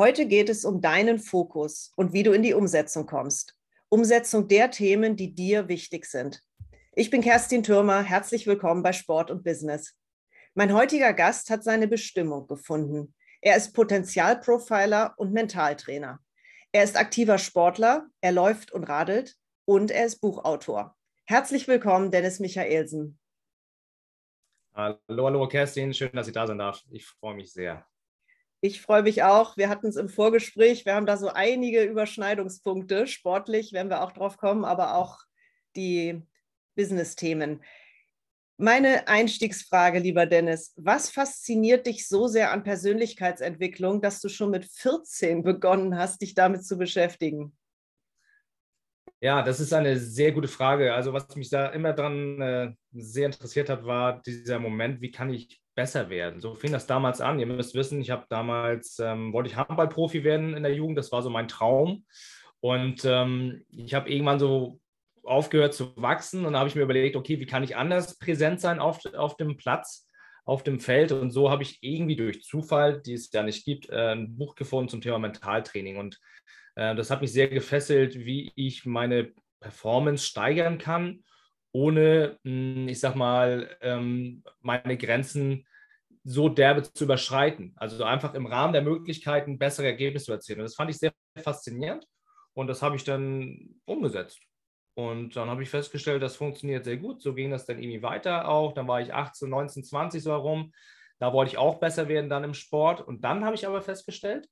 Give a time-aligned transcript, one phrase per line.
[0.00, 3.54] Heute geht es um deinen Fokus und wie du in die Umsetzung kommst.
[3.90, 6.40] Umsetzung der Themen, die dir wichtig sind.
[6.94, 8.00] Ich bin Kerstin Türmer.
[8.00, 9.94] Herzlich willkommen bei Sport und Business.
[10.54, 13.14] Mein heutiger Gast hat seine Bestimmung gefunden.
[13.42, 16.18] Er ist Potenzialprofiler und Mentaltrainer.
[16.72, 19.36] Er ist aktiver Sportler, er läuft und radelt
[19.66, 20.96] und er ist Buchautor.
[21.26, 23.18] Herzlich willkommen, Dennis Michaelsen.
[24.72, 25.92] Hallo, hallo, Kerstin.
[25.92, 26.82] Schön, dass ich da sein darf.
[26.90, 27.86] Ich freue mich sehr.
[28.62, 29.56] Ich freue mich auch.
[29.56, 30.84] Wir hatten es im Vorgespräch.
[30.84, 33.06] Wir haben da so einige Überschneidungspunkte.
[33.06, 35.18] Sportlich werden wir auch drauf kommen, aber auch
[35.76, 36.20] die
[36.76, 37.62] Business-Themen.
[38.58, 44.66] Meine Einstiegsfrage, lieber Dennis, was fasziniert dich so sehr an Persönlichkeitsentwicklung, dass du schon mit
[44.66, 47.56] 14 begonnen hast, dich damit zu beschäftigen?
[49.22, 50.92] Ja, das ist eine sehr gute Frage.
[50.92, 55.30] Also was mich da immer dran äh, sehr interessiert hat, war dieser Moment, wie kann
[55.30, 56.42] ich besser werden?
[56.42, 57.38] So fing das damals an.
[57.40, 61.10] Ihr müsst wissen, ich habe damals, ähm, wollte ich Handballprofi werden in der Jugend, das
[61.10, 62.04] war so mein Traum.
[62.60, 64.78] Und ähm, ich habe irgendwann so
[65.24, 68.60] aufgehört zu wachsen und da habe ich mir überlegt, okay, wie kann ich anders präsent
[68.60, 70.06] sein auf, auf dem Platz,
[70.44, 71.12] auf dem Feld?
[71.12, 74.56] Und so habe ich irgendwie durch Zufall, die es ja nicht gibt, äh, ein Buch
[74.56, 75.96] gefunden zum Thema Mentaltraining.
[75.96, 76.20] Und
[76.74, 81.24] äh, das hat mich sehr gefesselt, wie ich meine Performance steigern kann,
[81.72, 85.64] ohne, hm, ich sag mal, ähm, meine Grenzen
[86.24, 87.72] so derbe zu überschreiten.
[87.76, 90.60] Also einfach im Rahmen der Möglichkeiten bessere Ergebnisse zu erzielen.
[90.60, 91.12] Und das fand ich sehr
[91.42, 92.06] faszinierend
[92.54, 94.40] und das habe ich dann umgesetzt.
[94.94, 97.22] Und dann habe ich festgestellt, das funktioniert sehr gut.
[97.22, 98.74] So ging das dann irgendwie weiter auch.
[98.74, 100.72] Dann war ich 18, 19, 20 so herum.
[101.18, 103.00] Da wollte ich auch besser werden dann im Sport.
[103.00, 104.48] Und dann habe ich aber festgestellt,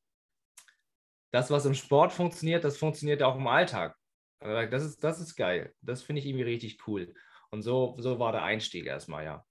[1.33, 3.97] das, was im Sport funktioniert, das funktioniert auch im Alltag.
[4.41, 5.75] Also, das ist, das ist geil.
[5.83, 7.15] Das finde ich irgendwie richtig cool.
[7.51, 9.45] Und so, so war der Einstieg erstmal, ja.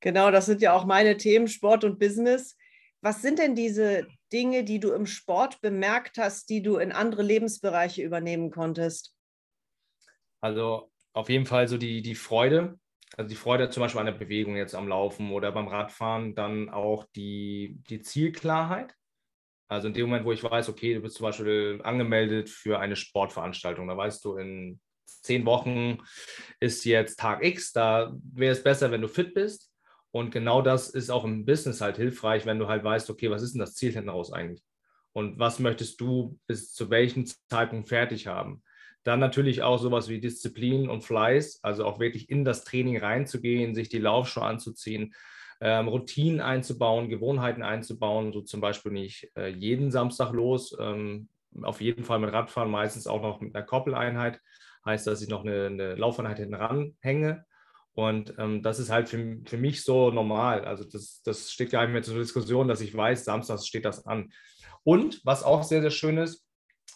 [0.00, 2.56] Genau, das sind ja auch meine Themen, Sport und Business.
[3.02, 7.22] Was sind denn diese Dinge, die du im Sport bemerkt hast, die du in andere
[7.22, 9.14] Lebensbereiche übernehmen konntest?
[10.40, 12.78] Also auf jeden Fall so die, die Freude,
[13.16, 16.68] also die Freude zum Beispiel an der Bewegung jetzt am Laufen oder beim Radfahren, dann
[16.68, 18.94] auch die, die Zielklarheit.
[19.68, 22.96] Also in dem Moment, wo ich weiß, okay, du bist zum Beispiel angemeldet für eine
[22.96, 25.98] Sportveranstaltung, da weißt du, in zehn Wochen
[26.58, 29.69] ist jetzt Tag X, da wäre es besser, wenn du fit bist.
[30.12, 33.42] Und genau das ist auch im Business halt hilfreich, wenn du halt weißt, okay, was
[33.42, 34.62] ist denn das Ziel hinten raus eigentlich?
[35.12, 38.62] Und was möchtest du bis zu welchem Zeitpunkt fertig haben?
[39.02, 43.74] Dann natürlich auch sowas wie Disziplin und Fleiß, also auch wirklich in das Training reinzugehen,
[43.74, 45.14] sich die Laufschuhe anzuziehen,
[45.60, 51.28] ähm, Routinen einzubauen, Gewohnheiten einzubauen, so zum Beispiel nicht äh, jeden Samstag los, ähm,
[51.62, 54.40] auf jeden Fall mit Radfahren, meistens auch noch mit einer Koppeleinheit,
[54.84, 57.44] heißt, dass ich noch eine, eine Laufeinheit hinten ranhänge.
[57.94, 60.64] Und ähm, das ist halt für, für mich so normal.
[60.64, 64.06] Also das, das steht gar nicht mehr zur Diskussion, dass ich weiß, samstags steht das
[64.06, 64.32] an.
[64.84, 66.46] Und was auch sehr, sehr schön ist,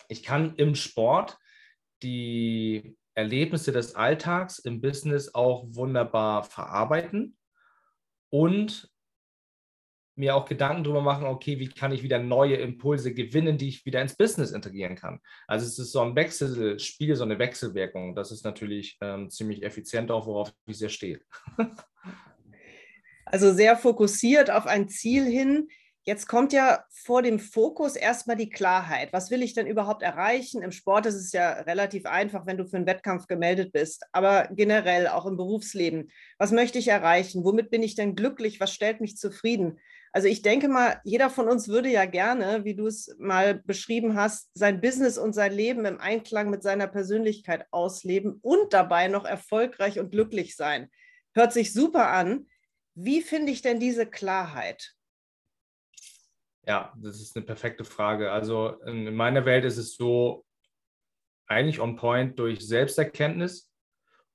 [0.08, 1.36] ich kann im Sport
[2.02, 7.36] die Erlebnisse des Alltags im Business auch wunderbar verarbeiten
[8.30, 8.90] und
[10.16, 13.84] mir auch Gedanken darüber machen, okay, wie kann ich wieder neue Impulse gewinnen, die ich
[13.84, 15.20] wieder ins Business integrieren kann.
[15.46, 18.14] Also es ist so ein Wechselspiel, so eine Wechselwirkung.
[18.14, 21.20] Das ist natürlich ähm, ziemlich effizient, auch worauf ich sehr stehe.
[23.24, 25.68] also sehr fokussiert auf ein Ziel hin.
[26.06, 29.10] Jetzt kommt ja vor dem Fokus erstmal die Klarheit.
[29.14, 30.60] Was will ich denn überhaupt erreichen?
[30.60, 34.48] Im Sport ist es ja relativ einfach, wenn du für einen Wettkampf gemeldet bist, aber
[34.52, 36.10] generell auch im Berufsleben.
[36.36, 37.42] Was möchte ich erreichen?
[37.42, 38.60] Womit bin ich denn glücklich?
[38.60, 39.80] Was stellt mich zufrieden?
[40.14, 44.14] Also ich denke mal, jeder von uns würde ja gerne, wie du es mal beschrieben
[44.14, 49.24] hast, sein Business und sein Leben im Einklang mit seiner Persönlichkeit ausleben und dabei noch
[49.24, 50.88] erfolgreich und glücklich sein.
[51.34, 52.46] Hört sich super an.
[52.94, 54.94] Wie finde ich denn diese Klarheit?
[56.64, 58.30] Ja, das ist eine perfekte Frage.
[58.30, 60.46] Also in meiner Welt ist es so
[61.48, 63.68] eigentlich on point durch Selbsterkenntnis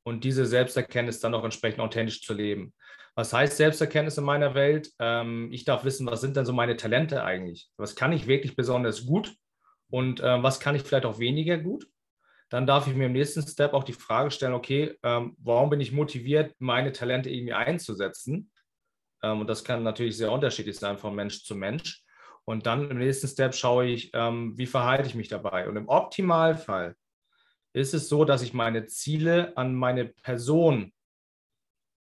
[0.03, 2.73] und diese Selbsterkenntnis dann auch entsprechend authentisch zu leben.
[3.15, 4.91] Was heißt Selbsterkenntnis in meiner Welt?
[4.99, 7.69] Ähm, ich darf wissen, was sind denn so meine Talente eigentlich?
[7.77, 9.35] Was kann ich wirklich besonders gut
[9.89, 11.87] und äh, was kann ich vielleicht auch weniger gut?
[12.49, 15.81] Dann darf ich mir im nächsten Step auch die Frage stellen, okay, ähm, warum bin
[15.81, 18.51] ich motiviert, meine Talente irgendwie einzusetzen?
[19.21, 22.03] Ähm, und das kann natürlich sehr unterschiedlich sein von Mensch zu Mensch.
[22.45, 25.69] Und dann im nächsten Step schaue ich, ähm, wie verhalte ich mich dabei.
[25.69, 26.95] Und im Optimalfall
[27.73, 30.91] ist es so, dass ich meine Ziele an meine Person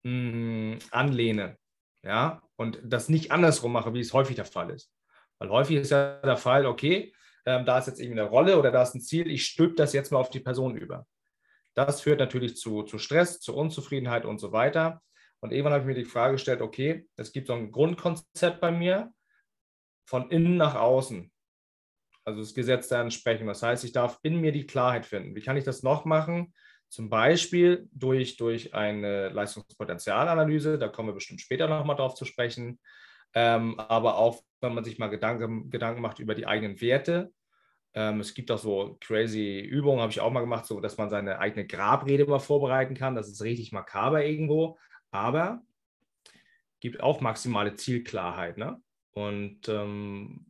[0.04, 1.56] mh, anlehne.
[2.04, 4.92] Ja, und das nicht andersrum mache, wie es häufig der Fall ist.
[5.38, 7.12] Weil häufig ist ja der Fall, okay,
[7.46, 9.92] ähm, da ist jetzt irgendwie eine Rolle oder da ist ein Ziel, ich stülpe das
[9.92, 11.06] jetzt mal auf die Person über.
[11.74, 15.02] Das führt natürlich zu, zu Stress, zu Unzufriedenheit und so weiter.
[15.40, 18.70] Und irgendwann habe ich mir die Frage gestellt, okay, es gibt so ein Grundkonzept bei
[18.72, 19.12] mir,
[20.06, 21.30] von innen nach außen.
[22.24, 23.46] also das Gesetz der Entsprechung.
[23.46, 25.34] Das heißt, ich darf in mir die Klarheit finden.
[25.34, 26.52] Wie kann ich das noch machen?
[26.88, 32.80] Zum Beispiel durch, durch eine Leistungspotenzialanalyse, da kommen wir bestimmt später nochmal drauf zu sprechen,
[33.34, 37.32] ähm, aber auch, wenn man sich mal Gedanken, Gedanken macht über die eigenen Werte.
[37.94, 41.10] Ähm, es gibt auch so crazy Übungen, habe ich auch mal gemacht, so dass man
[41.10, 43.14] seine eigene Grabrede mal vorbereiten kann.
[43.14, 44.78] Das ist richtig makaber irgendwo,
[45.10, 45.62] aber
[46.80, 48.56] gibt auch maximale Zielklarheit.
[48.56, 48.80] Ne?
[49.12, 50.46] Und ähm,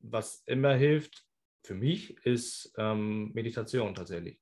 [0.00, 1.24] was immer hilft
[1.62, 4.40] für mich, ist ähm, Meditation tatsächlich.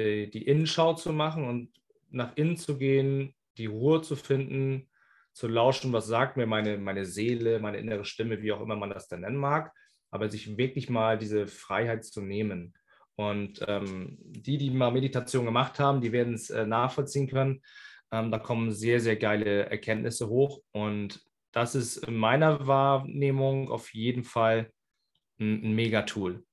[0.00, 1.70] Die, die Innenschau zu machen und
[2.10, 4.88] nach innen zu gehen, die Ruhe zu finden,
[5.32, 8.90] zu lauschen, was sagt mir meine, meine Seele, meine innere Stimme, wie auch immer man
[8.90, 9.72] das dann nennen mag,
[10.10, 12.74] aber sich wirklich mal diese Freiheit zu nehmen.
[13.16, 17.62] Und ähm, die, die mal Meditation gemacht haben, die werden es äh, nachvollziehen können.
[18.10, 20.62] Ähm, da kommen sehr, sehr geile Erkenntnisse hoch.
[20.72, 24.72] Und das ist in meiner Wahrnehmung auf jeden Fall
[25.38, 26.44] ein, ein Mega-Tool,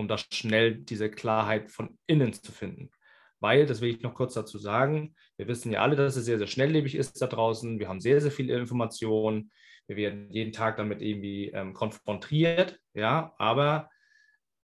[0.00, 2.90] um da schnell diese Klarheit von innen zu finden.
[3.38, 6.38] Weil, das will ich noch kurz dazu sagen, wir wissen ja alle, dass es sehr,
[6.38, 7.78] sehr schnelllebig ist da draußen.
[7.78, 9.50] Wir haben sehr, sehr viele Informationen.
[9.86, 12.78] Wir werden jeden Tag damit irgendwie ähm, konfrontiert.
[12.92, 13.88] Ja, aber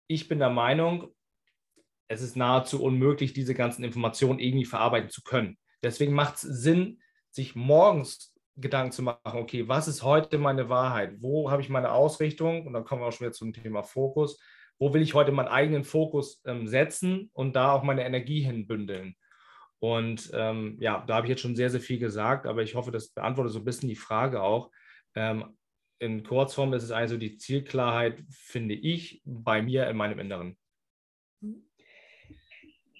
[0.09, 1.15] ich bin der Meinung,
[2.09, 5.57] es ist nahezu unmöglich, diese ganzen Informationen irgendwie verarbeiten zu können.
[5.83, 7.01] Deswegen macht es Sinn,
[7.31, 11.17] sich morgens Gedanken zu machen, okay, was ist heute meine Wahrheit?
[11.19, 12.67] Wo habe ich meine Ausrichtung?
[12.67, 14.39] Und dann kommen wir auch schon wieder zum Thema Fokus.
[14.79, 19.17] Wo will ich heute meinen eigenen Fokus ähm, setzen und da auch meine Energie hinbündeln?
[19.79, 22.91] Und ähm, ja, da habe ich jetzt schon sehr, sehr viel gesagt, aber ich hoffe,
[22.91, 24.71] das beantwortet so ein bisschen die Frage auch.
[25.15, 25.57] Ähm,
[25.99, 30.57] in Kurzform ist es also die Zielklarheit, finde ich, bei mir in meinem Inneren.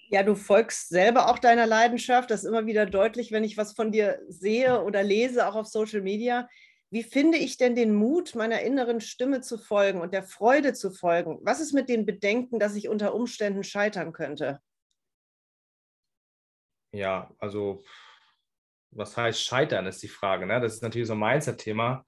[0.09, 2.29] Ja, du folgst selber auch deiner Leidenschaft.
[2.29, 5.67] Das ist immer wieder deutlich, wenn ich was von dir sehe oder lese, auch auf
[5.67, 6.47] Social Media.
[6.95, 10.91] Wie finde ich denn den Mut, meiner inneren Stimme zu folgen und der Freude zu
[10.91, 11.39] folgen?
[11.41, 14.61] Was ist mit den Bedenken, dass ich unter Umständen scheitern könnte?
[16.93, 17.83] Ja, also
[18.91, 20.45] was heißt scheitern, ist die Frage.
[20.45, 20.61] Ne?
[20.61, 22.05] Das ist natürlich so ein Mindset-Thema.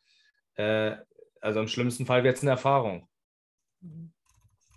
[0.55, 0.95] Äh,
[1.41, 3.09] also im schlimmsten Fall wird es eine Erfahrung.
[3.81, 4.13] Mhm.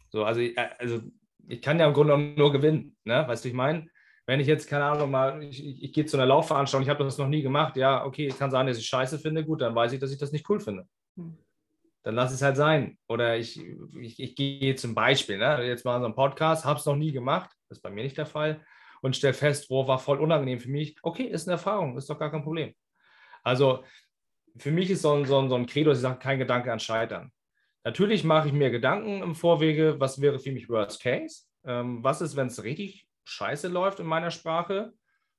[0.08, 1.02] So, also, äh, also
[1.46, 2.96] ich kann ja im Grunde nur gewinnen.
[3.04, 3.28] Ne?
[3.28, 3.88] Weißt du, ich meine?
[4.30, 7.02] Wenn ich jetzt, keine Ahnung, mal, ich, ich, ich gehe zu einer Laufveranstaltung, ich habe
[7.02, 9.90] das noch nie gemacht, ja, okay, kann sein, dass ich scheiße finde, gut, dann weiß
[9.90, 10.86] ich, dass ich das nicht cool finde.
[11.16, 11.36] Hm.
[12.04, 12.96] Dann lass es halt sein.
[13.08, 13.60] Oder ich,
[14.00, 15.66] ich, ich gehe zum Beispiel, ne?
[15.66, 18.18] jetzt mal so einen Podcast, habe es noch nie gemacht, das ist bei mir nicht
[18.18, 18.64] der Fall,
[19.02, 20.94] und stelle fest, wo war voll unangenehm für mich.
[21.02, 22.72] Okay, ist eine Erfahrung, ist doch gar kein Problem.
[23.42, 23.82] Also
[24.58, 26.72] für mich ist so ein, so ein, so ein Credo, dass ich sage, kein Gedanke
[26.72, 27.32] an Scheitern.
[27.82, 31.46] Natürlich mache ich mir Gedanken im Vorwege, was wäre für mich Worst Case?
[31.64, 34.92] Ähm, was ist, wenn es richtig scheiße läuft in meiner Sprache?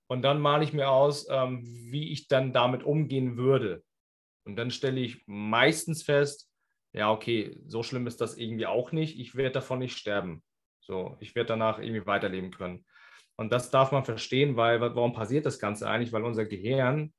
[0.08, 3.84] Und dann male ich mir aus, ähm, wie ich dann damit umgehen würde.
[4.44, 6.52] Und dann stelle ich meistens fest,
[6.94, 9.18] ja, okay, so schlimm ist das irgendwie auch nicht.
[9.20, 10.44] Ich werde davon nicht sterben.
[10.82, 12.86] So, ich werde danach irgendwie weiterleben können.
[13.38, 16.12] Und das darf man verstehen, weil warum passiert das Ganze eigentlich?
[16.12, 17.14] Weil unser Gehirn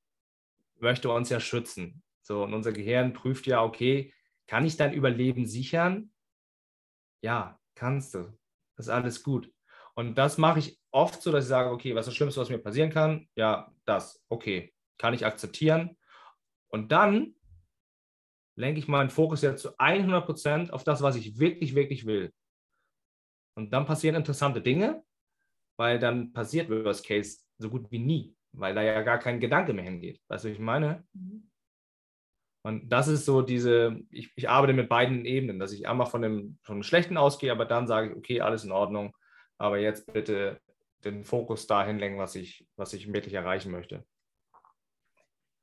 [0.79, 2.03] möchte uns ja schützen.
[2.23, 4.13] So, und unser Gehirn prüft ja, okay,
[4.47, 6.13] kann ich dein Überleben sichern?
[7.23, 8.37] Ja, kannst du.
[8.77, 9.51] Das ist alles gut.
[9.95, 12.49] Und das mache ich oft so, dass ich sage, okay, was ist das Schlimmste, was
[12.49, 13.29] mir passieren kann?
[13.35, 14.23] Ja, das.
[14.29, 15.97] Okay, kann ich akzeptieren.
[16.69, 17.35] Und dann
[18.57, 22.33] lenke ich meinen Fokus ja zu 100 Prozent auf das, was ich wirklich, wirklich will.
[23.55, 25.05] Und dann passieren interessante Dinge,
[25.77, 29.75] weil dann passiert Worst Case so gut wie nie, weil da ja gar kein Gedanke
[29.75, 30.21] mehr hingeht.
[30.29, 31.07] Weißt du, was ich meine?
[31.13, 31.51] Mhm.
[32.65, 36.23] Und das ist so diese, ich, ich arbeite mit beiden Ebenen, dass ich einmal von
[36.23, 39.17] dem, von dem Schlechten ausgehe, aber dann sage ich, okay, alles in Ordnung,
[39.63, 40.61] aber jetzt bitte
[41.05, 44.05] den Fokus dahin lenken, was ich, was ich wirklich erreichen möchte.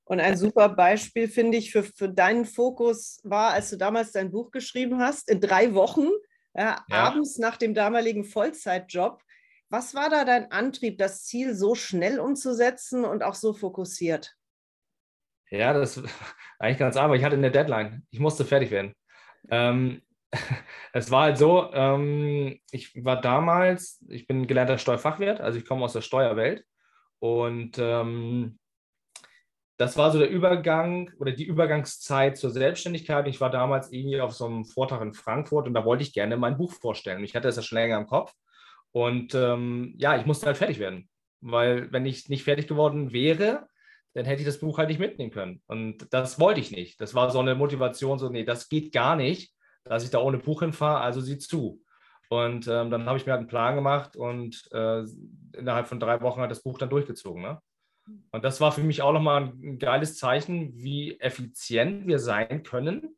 [0.06, 4.32] Und ein super Beispiel, finde ich, für, für deinen Fokus war, als du damals dein
[4.32, 6.08] Buch geschrieben hast, in drei Wochen,
[6.56, 6.96] ja, ja.
[7.04, 9.22] abends nach dem damaligen Vollzeitjob.
[9.70, 14.34] Was war da dein Antrieb, das Ziel so schnell umzusetzen und auch so fokussiert?
[15.52, 16.10] Ja, das ist
[16.58, 17.16] eigentlich ganz einfach.
[17.16, 18.08] Ich hatte eine Deadline.
[18.10, 18.94] Ich musste fertig werden.
[19.52, 20.02] Ähm,
[20.94, 25.84] es war halt so, ähm, ich war damals, ich bin gelernter Steuerfachwirt, also ich komme
[25.84, 26.66] aus der Steuerwelt.
[27.20, 28.60] Und ähm,
[29.78, 33.28] das war so der Übergang oder die Übergangszeit zur Selbstständigkeit.
[33.28, 36.38] Ich war damals irgendwie auf so einem Vortrag in Frankfurt und da wollte ich gerne
[36.38, 37.24] mein Buch vorstellen.
[37.24, 38.34] Ich hatte das ja schon länger im Kopf.
[38.92, 41.10] Und ähm, ja, ich musste halt fertig werden.
[41.42, 43.68] Weil wenn ich nicht fertig geworden wäre,
[44.14, 45.62] dann hätte ich das Buch halt nicht mitnehmen können.
[45.68, 47.00] Und das wollte ich nicht.
[47.00, 49.54] Das war so eine Motivation, so, nee, das geht gar nicht,
[49.90, 51.82] dass ich da ohne Buch hinfahre, also sieh zu.
[52.30, 55.04] Und ähm, dann habe ich mir halt einen Plan gemacht und äh,
[55.58, 57.42] innerhalb von drei Wochen hat das Buch dann durchgezogen.
[57.42, 57.60] Ne?
[58.32, 63.18] Und das war für mich auch nochmal ein geiles Zeichen, wie effizient wir sein können,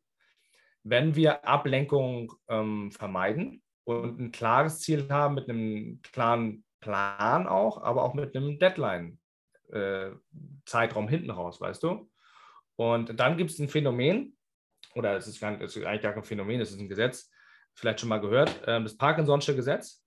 [0.82, 7.82] wenn wir Ablenkung ähm, vermeiden und ein klares Ziel haben mit einem klaren Plan auch,
[7.82, 12.08] aber auch mit einem Deadline-Zeitraum äh, hinten raus, weißt du?
[12.76, 14.38] Und dann gibt es ein Phänomen,
[14.94, 17.30] oder es ist, gar, es ist, eigentlich gar kein Phänomen, es ist ein Gesetz,
[17.74, 20.02] vielleicht schon mal gehört, äh, das Parkinson'sche Gesetz.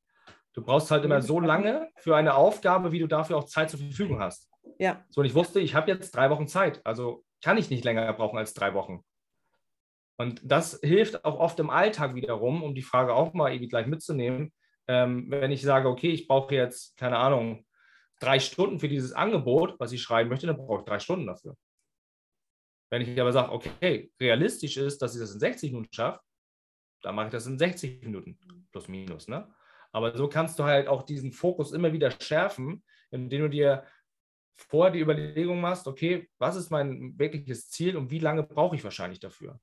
[0.53, 3.79] Du brauchst halt immer so lange für eine Aufgabe, wie du dafür auch Zeit zur
[3.79, 4.49] Verfügung hast.
[4.79, 5.03] Ja.
[5.09, 8.11] So, und ich wusste, ich habe jetzt drei Wochen Zeit, also kann ich nicht länger
[8.13, 9.03] brauchen als drei Wochen.
[10.17, 13.85] Und das hilft auch oft im Alltag wiederum, um die Frage auch mal irgendwie gleich
[13.85, 14.53] mitzunehmen.
[14.87, 17.65] Ähm, wenn ich sage, okay, ich brauche jetzt, keine Ahnung,
[18.19, 21.55] drei Stunden für dieses Angebot, was ich schreiben möchte, dann brauche ich drei Stunden dafür.
[22.89, 26.21] Wenn ich aber sage, okay, realistisch ist, dass ich das in 60 Minuten schaffe,
[27.01, 28.37] dann mache ich das in 60 Minuten,
[28.71, 29.27] plus minus.
[29.27, 29.47] Ne?
[29.91, 33.85] Aber so kannst du halt auch diesen Fokus immer wieder schärfen, indem du dir
[34.57, 38.83] vorher die Überlegung machst, okay, was ist mein wirkliches Ziel und wie lange brauche ich
[38.83, 39.59] wahrscheinlich dafür?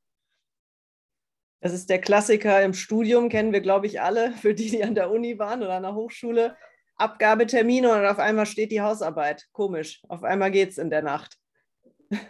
[1.60, 4.94] Das ist der Klassiker im Studium, kennen wir, glaube ich, alle, für die, die an
[4.94, 6.56] der Uni waren oder an der Hochschule.
[6.96, 9.46] Abgabetermine und auf einmal steht die Hausarbeit.
[9.52, 10.02] Komisch.
[10.08, 11.38] Auf einmal geht es in der Nacht.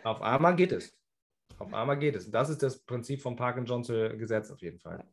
[0.05, 0.97] Auf einmal geht es.
[1.59, 2.31] Auf einmal geht es.
[2.31, 5.05] Das ist das Prinzip vom Parkinson-Gesetz auf jeden Fall.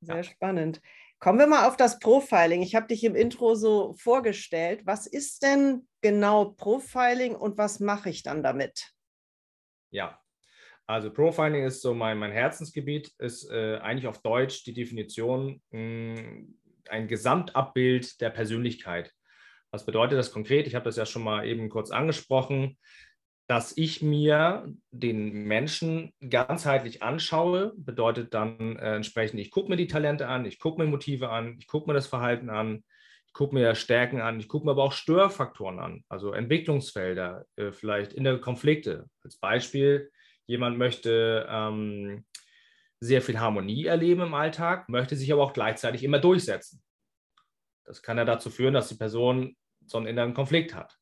[0.00, 0.22] Sehr ja.
[0.22, 0.80] spannend.
[1.18, 2.62] Kommen wir mal auf das Profiling.
[2.62, 4.82] Ich habe dich im Intro so vorgestellt.
[4.86, 8.92] Was ist denn genau Profiling und was mache ich dann damit?
[9.90, 10.18] Ja,
[10.86, 16.16] also Profiling ist so mein, mein Herzensgebiet, ist äh, eigentlich auf Deutsch die Definition mh,
[16.18, 19.12] hm, ein Gesamtabbild der Persönlichkeit.
[19.70, 20.66] Was bedeutet das konkret?
[20.66, 22.76] Ich habe das ja schon mal eben kurz angesprochen
[23.50, 29.88] dass ich mir den Menschen ganzheitlich anschaue, bedeutet dann äh, entsprechend, ich gucke mir die
[29.88, 32.84] Talente an, ich gucke mir Motive an, ich gucke mir das Verhalten an,
[33.26, 37.72] ich gucke mir Stärken an, ich gucke mir aber auch Störfaktoren an, also Entwicklungsfelder, äh,
[37.72, 39.10] vielleicht innere Konflikte.
[39.24, 40.12] Als Beispiel,
[40.46, 42.24] jemand möchte ähm,
[43.00, 46.84] sehr viel Harmonie erleben im Alltag, möchte sich aber auch gleichzeitig immer durchsetzen.
[47.84, 50.96] Das kann ja dazu führen, dass die Person so einen inneren Konflikt hat.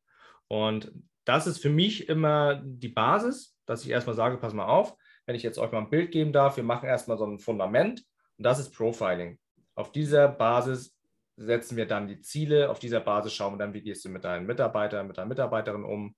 [0.47, 0.90] Und
[1.28, 5.37] das ist für mich immer die Basis, dass ich erstmal sage, pass mal auf, wenn
[5.37, 8.02] ich jetzt euch mal ein Bild geben darf, wir machen erstmal so ein Fundament
[8.38, 9.38] und das ist Profiling.
[9.75, 10.97] Auf dieser Basis
[11.37, 14.25] setzen wir dann die Ziele, auf dieser Basis schauen wir dann, wie gehst du mit
[14.25, 16.16] deinen Mitarbeitern, mit deiner Mitarbeiterin um,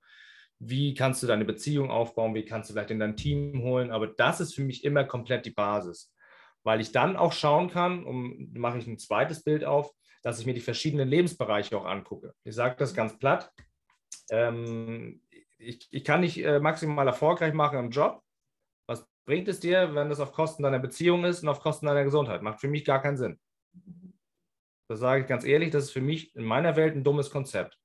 [0.60, 4.06] wie kannst du deine Beziehung aufbauen, wie kannst du vielleicht in dein Team holen, aber
[4.06, 6.14] das ist für mich immer komplett die Basis,
[6.62, 9.90] weil ich dann auch schauen kann, um mache ich ein zweites Bild auf,
[10.22, 12.32] dass ich mir die verschiedenen Lebensbereiche auch angucke.
[12.44, 13.50] Ich sage das ganz platt,
[14.30, 15.20] ähm,
[15.58, 18.22] ich, ich, kann nicht äh, maximal erfolgreich machen im Job.
[18.87, 22.04] Was bringt es dir, wenn das auf Kosten deiner Beziehung ist und auf Kosten deiner
[22.04, 22.42] Gesundheit?
[22.42, 23.38] Macht für mich gar keinen Sinn.
[24.88, 27.78] Das sage ich ganz ehrlich, das ist für mich in meiner Welt ein dummes Konzept.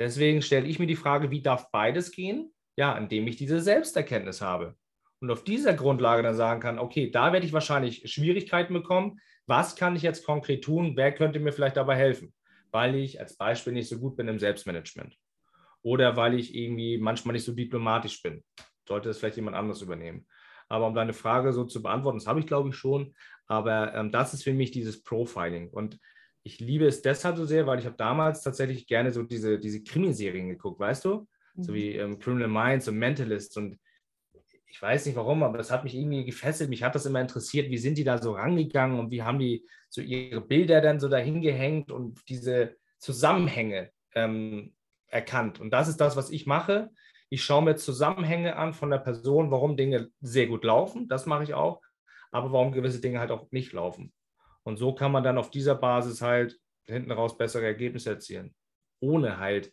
[0.00, 2.52] Deswegen stelle ich mir die Frage, wie darf beides gehen?
[2.76, 4.76] Ja, indem ich diese Selbsterkenntnis habe.
[5.20, 9.20] Und auf dieser Grundlage dann sagen kann, okay, da werde ich wahrscheinlich Schwierigkeiten bekommen.
[9.46, 10.96] Was kann ich jetzt konkret tun?
[10.96, 12.34] Wer könnte mir vielleicht dabei helfen?
[12.72, 15.16] Weil ich als Beispiel nicht so gut bin im Selbstmanagement
[15.84, 18.42] oder weil ich irgendwie manchmal nicht so diplomatisch bin.
[18.88, 20.26] Sollte das vielleicht jemand anderes übernehmen.
[20.68, 23.14] Aber um deine Frage so zu beantworten, das habe ich glaube ich schon,
[23.46, 25.68] aber ähm, das ist für mich dieses Profiling.
[25.68, 25.98] Und
[26.42, 29.82] ich liebe es deshalb so sehr, weil ich habe damals tatsächlich gerne so diese, diese
[29.82, 31.28] Krimiserien geguckt, weißt du?
[31.54, 31.62] Mhm.
[31.62, 33.78] So wie ähm, Criminal Minds und Mentalist und
[34.66, 36.68] ich weiß nicht warum, aber es hat mich irgendwie gefesselt.
[36.68, 39.64] Mich hat das immer interessiert, wie sind die da so rangegangen und wie haben die
[39.88, 44.74] so ihre Bilder dann so dahin gehängt und diese Zusammenhänge ähm,
[45.14, 45.60] erkannt.
[45.60, 46.90] Und das ist das, was ich mache.
[47.30, 51.08] Ich schaue mir Zusammenhänge an von der Person, warum Dinge sehr gut laufen.
[51.08, 51.80] Das mache ich auch.
[52.32, 54.12] Aber warum gewisse Dinge halt auch nicht laufen.
[54.64, 58.54] Und so kann man dann auf dieser Basis halt hinten raus bessere Ergebnisse erzielen.
[59.00, 59.72] Ohne halt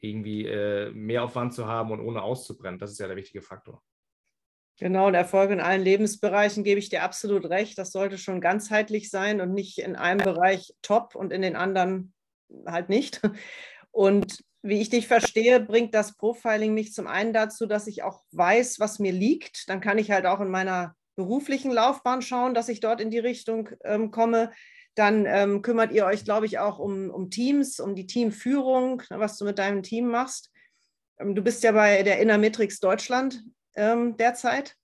[0.00, 2.78] irgendwie äh, mehr Aufwand zu haben und ohne auszubrennen.
[2.78, 3.82] Das ist ja der wichtige Faktor.
[4.78, 7.76] Genau, und Erfolg in allen Lebensbereichen gebe ich dir absolut recht.
[7.78, 12.14] Das sollte schon ganzheitlich sein und nicht in einem Bereich top und in den anderen
[12.66, 13.20] halt nicht.
[13.90, 18.24] Und wie ich dich verstehe, bringt das Profiling mich zum einen dazu, dass ich auch
[18.32, 19.68] weiß, was mir liegt.
[19.68, 23.18] Dann kann ich halt auch in meiner beruflichen Laufbahn schauen, dass ich dort in die
[23.18, 24.52] Richtung ähm, komme.
[24.94, 29.18] Dann ähm, kümmert ihr euch, glaube ich, auch um, um Teams, um die Teamführung, ne,
[29.18, 30.50] was du mit deinem Team machst.
[31.18, 33.42] Ähm, du bist ja bei der Innermetrix Deutschland
[33.76, 34.74] ähm, derzeit.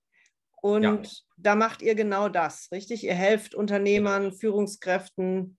[0.60, 1.02] Und ja.
[1.36, 3.04] da macht ihr genau das, richtig?
[3.04, 5.58] Ihr helft Unternehmern, Führungskräften,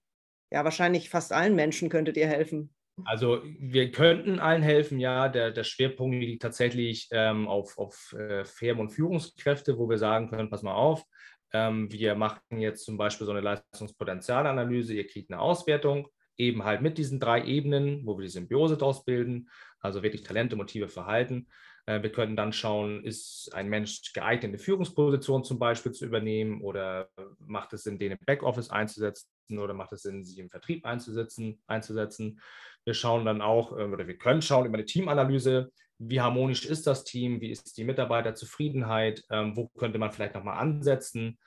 [0.50, 2.73] ja, wahrscheinlich fast allen Menschen könntet ihr helfen.
[3.04, 5.28] Also wir könnten allen helfen, ja.
[5.28, 10.30] Der, der Schwerpunkt liegt tatsächlich ähm, auf, auf äh, Firmen- und Führungskräfte, wo wir sagen
[10.30, 11.04] können, pass mal auf,
[11.52, 16.82] ähm, wir machen jetzt zum Beispiel so eine Leistungspotenzialanalyse, ihr kriegt eine Auswertung, eben halt
[16.82, 19.48] mit diesen drei Ebenen, wo wir die Symbiose draus bilden,
[19.80, 21.48] also wirklich Talente, Motive, Verhalten.
[21.86, 26.60] Äh, wir könnten dann schauen, ist ein Mensch geeignet, eine Führungsposition zum Beispiel zu übernehmen
[26.62, 30.84] oder macht es Sinn, den im Backoffice einzusetzen oder macht es Sinn, sie im Vertrieb
[30.86, 31.60] einzusetzen?
[31.66, 32.40] einzusetzen.
[32.84, 36.86] Wir schauen dann auch, äh, oder wir können schauen über eine Teamanalyse, wie harmonisch ist
[36.86, 41.38] das Team, wie ist die Mitarbeiterzufriedenheit, ähm, wo könnte man vielleicht nochmal ansetzen,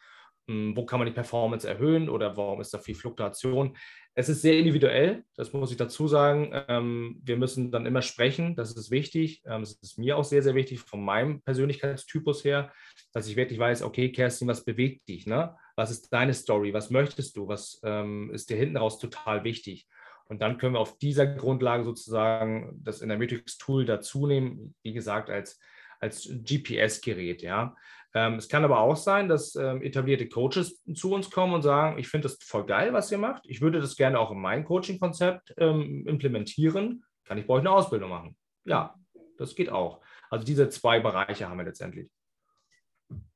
[0.48, 3.76] wo kann man die Performance erhöhen oder warum ist da viel Fluktuation.
[4.16, 6.52] Es ist sehr individuell, das muss ich dazu sagen.
[6.68, 9.44] Ähm, wir müssen dann immer sprechen, das ist wichtig.
[9.46, 12.72] Ähm, es ist mir auch sehr, sehr wichtig von meinem Persönlichkeitstypus her,
[13.14, 15.28] dass ich wirklich weiß, okay, Kerstin, was bewegt dich?
[15.28, 15.56] Ne?
[15.76, 16.74] Was ist deine Story?
[16.74, 17.48] Was möchtest du?
[17.48, 19.88] Was ähm, ist dir hinten raus total wichtig?
[20.30, 25.60] Und dann können wir auf dieser Grundlage sozusagen das Analytics-Tool dazu nehmen, wie gesagt, als,
[26.00, 27.42] als GPS-Gerät.
[27.42, 27.76] Ja?
[28.18, 32.00] Ähm, es kann aber auch sein, dass ähm, etablierte Coaches zu uns kommen und sagen,
[32.00, 33.44] ich finde das voll geil, was ihr macht.
[33.46, 37.06] Ich würde das gerne auch in mein Coaching-Konzept ähm, implementieren.
[37.26, 38.36] Kann ich bei euch eine Ausbildung machen?
[38.66, 38.96] Ja,
[39.38, 40.02] das geht auch.
[40.32, 42.10] Also diese zwei Bereiche haben wir letztendlich.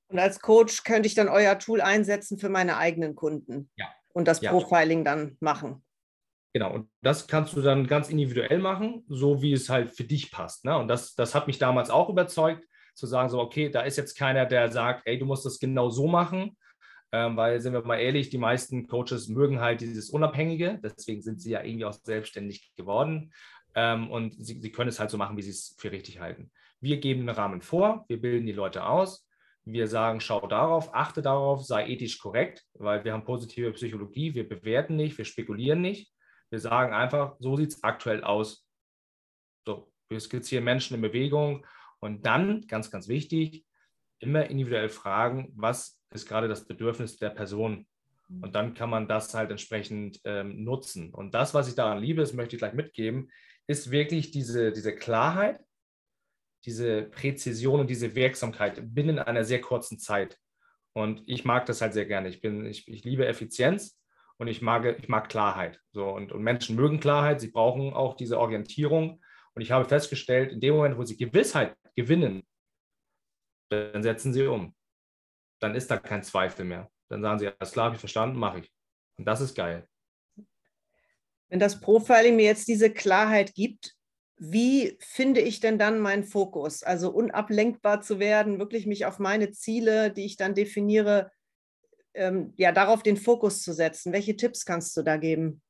[0.07, 3.85] Und als Coach könnte ich dann euer Tool einsetzen für meine eigenen Kunden ja.
[4.13, 4.49] und das ja.
[4.49, 5.85] Profiling dann machen.
[6.53, 10.31] Genau, und das kannst du dann ganz individuell machen, so wie es halt für dich
[10.31, 10.65] passt.
[10.65, 10.75] Ne?
[10.75, 12.65] Und das, das hat mich damals auch überzeugt,
[13.01, 15.89] zu sagen, so, okay, da ist jetzt keiner, der sagt, ey, du musst das genau
[15.89, 16.55] so machen,
[17.11, 21.41] ähm, weil, sind wir mal ehrlich, die meisten Coaches mögen halt dieses Unabhängige, deswegen sind
[21.41, 23.33] sie ja irgendwie auch selbstständig geworden
[23.75, 26.51] ähm, und sie, sie können es halt so machen, wie sie es für richtig halten.
[26.79, 29.27] Wir geben einen Rahmen vor, wir bilden die Leute aus,
[29.65, 34.47] wir sagen, schau darauf, achte darauf, sei ethisch korrekt, weil wir haben positive Psychologie, wir
[34.47, 36.11] bewerten nicht, wir spekulieren nicht.
[36.49, 38.65] Wir sagen einfach, so sieht es aktuell aus.
[39.65, 41.65] So, wir skizzieren Menschen in Bewegung
[42.01, 43.65] und dann, ganz, ganz wichtig,
[44.19, 47.87] immer individuell fragen, was ist gerade das Bedürfnis der Person.
[48.27, 48.43] Mhm.
[48.43, 51.13] Und dann kann man das halt entsprechend ähm, nutzen.
[51.13, 53.29] Und das, was ich daran liebe, das möchte ich gleich mitgeben,
[53.67, 55.59] ist wirklich diese, diese Klarheit,
[56.65, 60.37] diese Präzision und diese Wirksamkeit binnen einer sehr kurzen Zeit.
[60.93, 62.29] Und ich mag das halt sehr gerne.
[62.29, 63.99] Ich, bin, ich, ich liebe Effizienz
[64.37, 65.79] und ich mag, ich mag Klarheit.
[65.93, 69.21] So, und, und Menschen mögen Klarheit, sie brauchen auch diese Orientierung.
[69.53, 72.43] Und ich habe festgestellt, in dem Moment, wo sie Gewissheit gewinnen,
[73.69, 74.75] dann setzen sie um.
[75.59, 76.91] Dann ist da kein Zweifel mehr.
[77.09, 78.71] Dann sagen sie, alles klar, habe ich verstanden, mache ich.
[79.17, 79.87] Und das ist geil.
[81.49, 83.95] Wenn das Profiling mir jetzt diese Klarheit gibt,
[84.37, 86.81] wie finde ich denn dann meinen Fokus?
[86.81, 91.31] Also unablenkbar zu werden, wirklich mich auf meine Ziele, die ich dann definiere,
[92.13, 94.13] ähm, ja, darauf den Fokus zu setzen.
[94.13, 95.61] Welche Tipps kannst du da geben?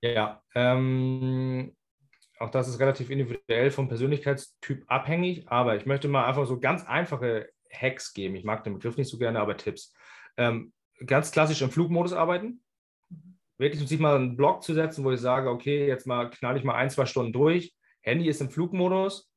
[0.00, 1.76] Ja, ähm,
[2.40, 6.84] auch das ist relativ individuell vom Persönlichkeitstyp abhängig, aber ich möchte mal einfach so ganz
[6.86, 8.36] einfache Hacks geben.
[8.36, 9.92] Ich mag den Begriff nicht so gerne, aber Tipps.
[10.36, 10.72] Ähm,
[11.06, 12.62] ganz klassisch im Flugmodus arbeiten.
[13.58, 16.64] Wirklich sich mal einen Block zu setzen, wo ich sage, okay, jetzt mal knall ich
[16.64, 17.74] mal ein, zwei Stunden durch.
[18.02, 19.30] Handy ist im Flugmodus.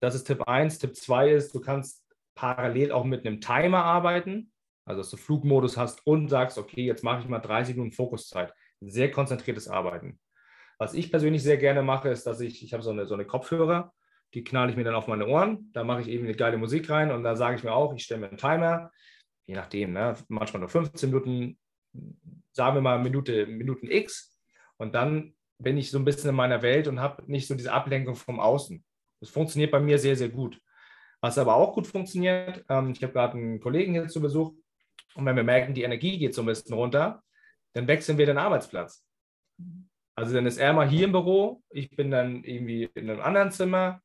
[0.00, 0.78] Das ist Tipp 1.
[0.78, 4.52] Tipp 2 ist, du kannst parallel auch mit einem Timer arbeiten.
[4.84, 8.52] Also, dass du Flugmodus hast und sagst, okay, jetzt mache ich mal 30 Minuten Fokuszeit.
[8.80, 10.20] Sehr konzentriertes Arbeiten.
[10.78, 13.24] Was ich persönlich sehr gerne mache, ist, dass ich, ich habe so eine, so eine
[13.24, 13.92] Kopfhörer,
[14.34, 15.70] die knall ich mir dann auf meine Ohren.
[15.72, 18.04] Da mache ich eben eine geile Musik rein und da sage ich mir auch, ich
[18.04, 18.90] stelle mir einen Timer,
[19.46, 21.58] je nachdem, ne, manchmal nur 15 Minuten,
[22.52, 24.36] sagen wir mal Minute, Minuten X.
[24.76, 27.72] Und dann bin ich so ein bisschen in meiner Welt und habe nicht so diese
[27.72, 28.84] Ablenkung vom Außen.
[29.20, 30.60] Das funktioniert bei mir sehr, sehr gut.
[31.20, 34.52] Was aber auch gut funktioniert, ähm, ich habe gerade einen Kollegen hier zu Besuch
[35.14, 37.22] und wenn wir merken, die Energie geht so ein bisschen runter,
[37.72, 39.04] dann wechseln wir den Arbeitsplatz.
[40.16, 43.50] Also dann ist er mal hier im Büro, ich bin dann irgendwie in einem anderen
[43.50, 44.00] Zimmer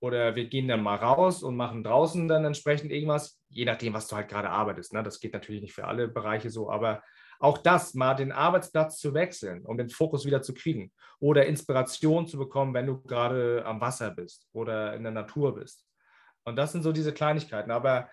[0.00, 4.06] oder wir gehen dann mal raus und machen draußen dann entsprechend irgendwas, je nachdem, was
[4.06, 4.92] du halt gerade arbeitest.
[4.92, 5.02] Ne?
[5.02, 7.02] Das geht natürlich nicht für alle Bereiche so, aber
[7.40, 12.28] auch das, mal den Arbeitsplatz zu wechseln, um den Fokus wieder zu kriegen oder Inspiration
[12.28, 15.84] zu bekommen, wenn du gerade am Wasser bist oder in der Natur bist.
[16.44, 17.72] Und das sind so diese Kleinigkeiten.
[17.72, 18.08] Aber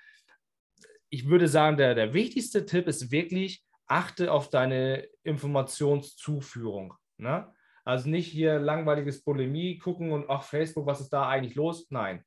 [1.10, 6.96] ich würde sagen, der, der wichtigste Tipp ist wirklich, achte auf deine Informationszuführung.
[7.18, 7.54] Ne?
[7.84, 11.88] Also nicht hier langweiliges Bulimie gucken und ach, Facebook, was ist da eigentlich los?
[11.90, 12.24] Nein.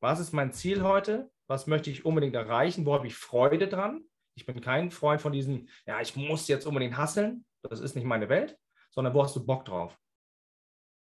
[0.00, 1.30] Was ist mein Ziel heute?
[1.46, 2.84] Was möchte ich unbedingt erreichen?
[2.84, 4.04] Wo habe ich Freude dran?
[4.34, 7.44] Ich bin kein Freund von diesem, ja, ich muss jetzt unbedingt hasseln.
[7.62, 8.58] Das ist nicht meine Welt,
[8.90, 9.96] sondern wo hast du Bock drauf?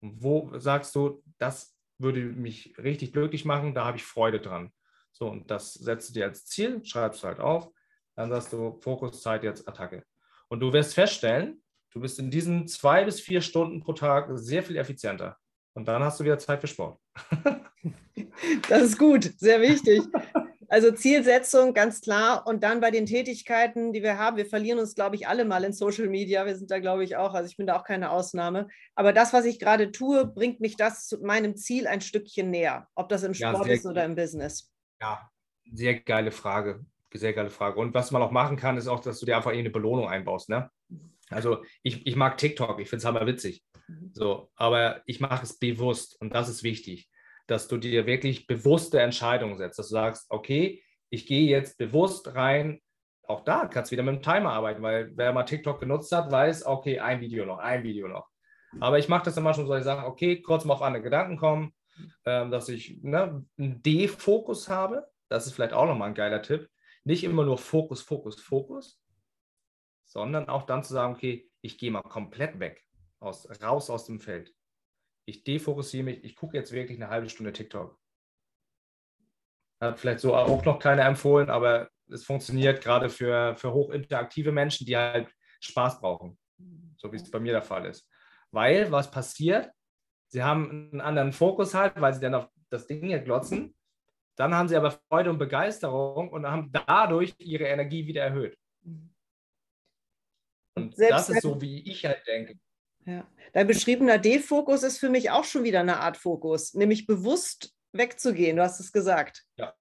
[0.01, 4.71] Wo sagst du, das würde mich richtig glücklich machen, da habe ich Freude dran.
[5.11, 7.71] So, und das setzt du dir als Ziel, schreibst halt auf,
[8.15, 10.03] dann sagst du, Fokuszeit jetzt Attacke.
[10.49, 11.63] Und du wirst feststellen,
[11.95, 15.37] Du bist in diesen zwei bis vier Stunden pro Tag sehr viel effizienter.
[15.75, 16.99] Und dann hast du wieder Zeit für Sport.
[18.69, 20.01] Das ist gut, sehr wichtig.
[20.67, 22.45] Also Zielsetzung, ganz klar.
[22.47, 25.63] Und dann bei den Tätigkeiten, die wir haben, wir verlieren uns, glaube ich, alle mal
[25.63, 26.45] in Social Media.
[26.45, 27.33] Wir sind da, glaube ich, auch.
[27.33, 28.67] Also ich bin da auch keine Ausnahme.
[28.95, 32.87] Aber das, was ich gerade tue, bringt mich das zu meinem Ziel ein Stückchen näher.
[32.95, 34.71] Ob das im Sport ja, ist oder im Business.
[35.01, 35.29] Ja,
[35.71, 36.85] sehr geile Frage.
[37.13, 37.79] Sehr geile Frage.
[37.79, 40.49] Und was man auch machen kann, ist auch, dass du dir einfach eine Belohnung einbaust.
[40.49, 40.69] Ne?
[41.29, 43.63] Also ich, ich mag TikTok, ich finde es hammer witzig.
[43.87, 44.11] Mhm.
[44.13, 47.09] So, aber ich mache es bewusst und das ist wichtig
[47.47, 52.33] dass du dir wirklich bewusste Entscheidungen setzt, dass du sagst, okay, ich gehe jetzt bewusst
[52.35, 52.81] rein.
[53.23, 56.31] Auch da kannst du wieder mit dem Timer arbeiten, weil wer mal TikTok genutzt hat,
[56.31, 58.27] weiß, okay, ein Video noch, ein Video noch.
[58.79, 61.37] Aber ich mache das immer schon so, ich sage, okay, kurz mal auf andere Gedanken
[61.37, 61.73] kommen,
[62.25, 65.07] ähm, dass ich ne, einen D-Fokus habe.
[65.29, 66.69] Das ist vielleicht auch nochmal ein geiler Tipp.
[67.03, 68.99] Nicht immer nur Fokus, Fokus, Fokus,
[70.15, 72.83] sondern auch dann zu sagen, okay, ich gehe mal komplett weg,
[73.19, 74.55] aus, raus aus dem Feld
[75.25, 77.99] ich defokussiere mich, ich gucke jetzt wirklich eine halbe Stunde TikTok.
[79.81, 84.85] Hat vielleicht so auch noch keiner empfohlen, aber es funktioniert gerade für, für hochinteraktive Menschen,
[84.85, 86.37] die halt Spaß brauchen.
[86.97, 88.09] So wie es bei mir der Fall ist.
[88.51, 89.69] Weil, was passiert?
[90.27, 93.75] Sie haben einen anderen Fokus halt, weil sie dann auf das Ding hier glotzen.
[94.37, 98.57] Dann haben sie aber Freude und Begeisterung und haben dadurch ihre Energie wieder erhöht.
[100.75, 102.55] Und Selbst das ist so, wie ich halt denke.
[103.05, 103.27] Ja.
[103.53, 108.57] Dein beschriebener D-Fokus ist für mich auch schon wieder eine Art Fokus, nämlich bewusst wegzugehen.
[108.57, 109.43] Du hast es gesagt.
[109.57, 109.73] Ja,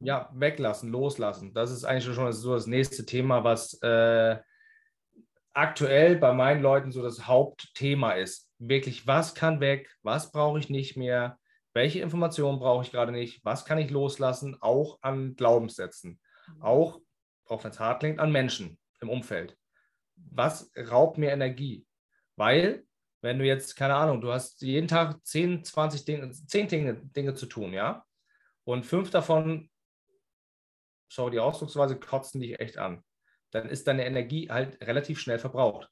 [0.00, 1.54] ja weglassen, loslassen.
[1.54, 4.36] Das ist eigentlich schon so das nächste Thema, was äh,
[5.54, 8.50] aktuell bei meinen Leuten so das Hauptthema ist.
[8.58, 9.90] Wirklich, was kann weg?
[10.02, 11.38] Was brauche ich nicht mehr?
[11.74, 13.44] Welche Informationen brauche ich gerade nicht?
[13.44, 14.58] Was kann ich loslassen?
[14.60, 16.20] Auch an Glaubenssätzen.
[16.48, 16.62] Mhm.
[16.62, 17.00] Auch,
[17.46, 19.56] auch wenn es hart klingt, an Menschen im Umfeld.
[20.30, 21.86] Was raubt mir Energie?
[22.36, 22.84] Weil,
[23.20, 27.34] wenn du jetzt, keine Ahnung, du hast jeden Tag 10, 20 Dinge, 10 Dinge, Dinge
[27.34, 28.04] zu tun, ja?
[28.64, 29.70] Und fünf davon,
[31.08, 33.04] schau die Ausdrucksweise, kotzen dich echt an.
[33.50, 35.88] Dann ist deine Energie halt relativ schnell verbraucht.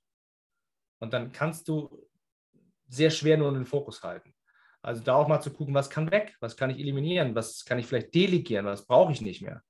[0.99, 2.09] Und dann kannst du
[2.89, 4.35] sehr schwer nur den Fokus halten.
[4.83, 7.79] Also da auch mal zu gucken, was kann weg, was kann ich eliminieren, was kann
[7.79, 9.63] ich vielleicht delegieren, was brauche ich nicht mehr.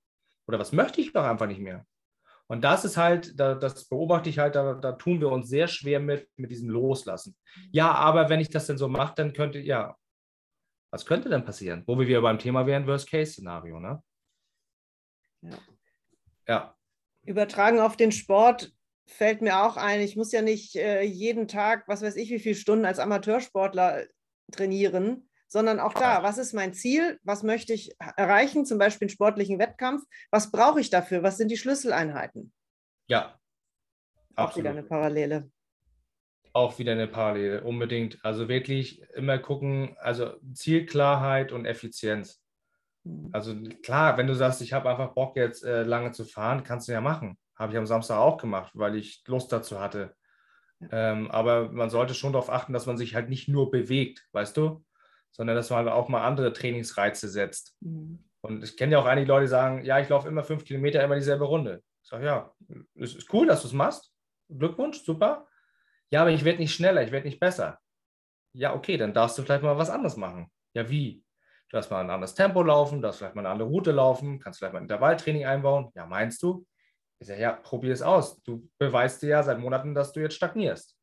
[0.46, 1.84] Oder was möchte ich doch einfach nicht mehr.
[2.50, 5.68] Und das ist halt, da, das beobachte ich halt, da, da, tun wir uns sehr
[5.68, 7.36] schwer mit, mit diesem Loslassen.
[7.70, 9.96] Ja, aber wenn ich das denn so mache, dann könnte, ja,
[10.92, 11.84] was könnte denn passieren?
[11.86, 14.02] Wo wir wieder beim Thema wären, Worst-Case-Szenario, ne?
[15.42, 15.58] Ja.
[16.48, 16.76] ja.
[17.24, 18.72] Übertragen auf den Sport
[19.06, 22.40] fällt mir auch ein, ich muss ja nicht äh, jeden Tag, was weiß ich, wie
[22.40, 24.06] viele Stunden als Amateursportler
[24.50, 29.10] trainieren, sondern auch da, was ist mein Ziel, was möchte ich erreichen, zum Beispiel einen
[29.10, 32.52] sportlichen Wettkampf, was brauche ich dafür, was sind die Schlüsseleinheiten?
[33.08, 33.36] Ja.
[34.36, 35.50] Auch wieder eine Parallele.
[36.52, 38.24] Auch wieder eine Parallele, unbedingt.
[38.24, 42.40] Also wirklich immer gucken, also Zielklarheit und Effizienz.
[43.04, 43.30] Hm.
[43.32, 46.86] Also klar, wenn du sagst, ich habe einfach Bock jetzt äh, lange zu fahren, kannst
[46.86, 47.36] du ja machen.
[47.56, 50.14] Habe ich am Samstag auch gemacht, weil ich Lust dazu hatte.
[50.92, 54.56] Ähm, aber man sollte schon darauf achten, dass man sich halt nicht nur bewegt, weißt
[54.56, 54.84] du?
[55.32, 57.76] Sondern dass man auch mal andere Trainingsreize setzt.
[57.80, 58.24] Mhm.
[58.42, 61.02] Und ich kenne ja auch einige Leute, die sagen, ja, ich laufe immer fünf Kilometer,
[61.02, 61.82] immer dieselbe Runde.
[62.02, 62.54] Ich sage, ja,
[62.94, 64.12] es ist cool, dass du es machst.
[64.48, 65.46] Glückwunsch, super.
[66.10, 67.78] Ja, aber ich werde nicht schneller, ich werde nicht besser.
[68.52, 70.50] Ja, okay, dann darfst du vielleicht mal was anderes machen.
[70.74, 71.22] Ja, wie?
[71.68, 74.58] Du darfst mal ein anderes Tempo laufen, darfst vielleicht mal eine andere Route laufen, kannst
[74.58, 75.90] vielleicht mal ein Intervalltraining einbauen.
[75.94, 76.66] Ja, meinst du?
[77.20, 78.42] Ich sage, ja, probier es aus.
[78.42, 80.96] Du beweist dir ja seit Monaten, dass du jetzt stagnierst.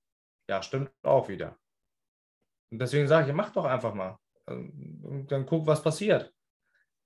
[0.50, 1.58] Ja, stimmt auch wieder.
[2.72, 4.18] Und deswegen sage ich, mach doch einfach mal.
[4.46, 6.34] Und dann guck, was passiert.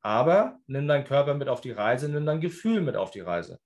[0.02, 3.60] Aber nimm deinen Körper mit auf die Reise, nimm dein Gefühl mit auf die Reise.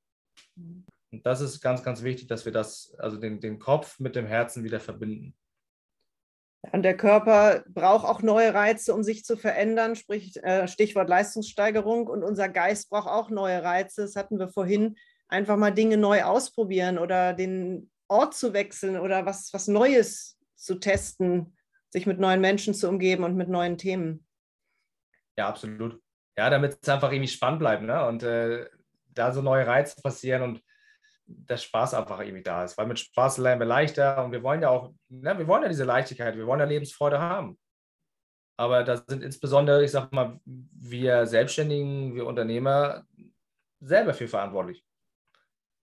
[0.56, 4.26] Und das ist ganz, ganz wichtig, dass wir das, also den, den Kopf mit dem
[4.26, 5.34] Herzen wieder verbinden.
[6.72, 12.08] Und der Körper braucht auch neue Reize, um sich zu verändern, sprich äh, Stichwort Leistungssteigerung.
[12.08, 14.02] Und unser Geist braucht auch neue Reize.
[14.02, 14.96] Das hatten wir vorhin.
[15.28, 20.76] Einfach mal Dinge neu ausprobieren oder den Ort zu wechseln oder was, was Neues zu
[20.76, 21.56] testen,
[21.96, 24.28] sich mit neuen Menschen zu umgeben und mit neuen Themen.
[25.38, 26.02] Ja, absolut.
[26.38, 28.06] Ja, damit es einfach irgendwie spannend bleibt ne?
[28.06, 28.70] und äh,
[29.08, 30.62] da so neue Reize passieren und
[31.26, 32.78] der Spaß einfach irgendwie da ist.
[32.78, 35.70] Weil mit Spaß lernen wir leichter und wir wollen ja auch, ne, wir wollen ja
[35.70, 37.58] diese Leichtigkeit, wir wollen ja Lebensfreude haben.
[38.58, 43.06] Aber da sind insbesondere, ich sag mal, wir Selbstständigen, wir Unternehmer
[43.80, 44.86] selber für verantwortlich,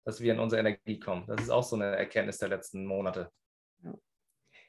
[0.05, 1.25] dass wir in unsere Energie kommen.
[1.27, 3.29] Das ist auch so eine Erkenntnis der letzten Monate.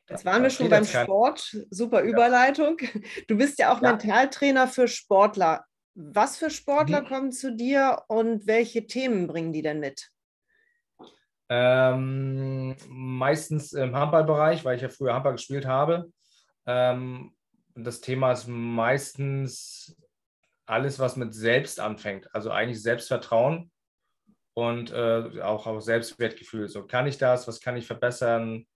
[0.09, 1.57] Jetzt waren wir schon beim Sport.
[1.71, 2.79] Super Überleitung.
[3.27, 3.91] Du bist ja auch ja.
[3.91, 5.65] Mentaltrainer für Sportler.
[5.95, 7.07] Was für Sportler mhm.
[7.07, 10.11] kommen zu dir und welche Themen bringen die denn mit?
[11.51, 16.13] Ähm, meistens im Handballbereich, weil ich ja früher Handball gespielt habe.
[16.67, 17.35] Ähm,
[17.75, 19.97] das Thema ist meistens
[20.67, 22.33] alles, was mit Selbst anfängt.
[22.33, 23.71] Also eigentlich Selbstvertrauen
[24.55, 26.69] und äh, auch, auch Selbstwertgefühl.
[26.69, 27.49] So, kann ich das?
[27.49, 28.68] Was kann ich verbessern?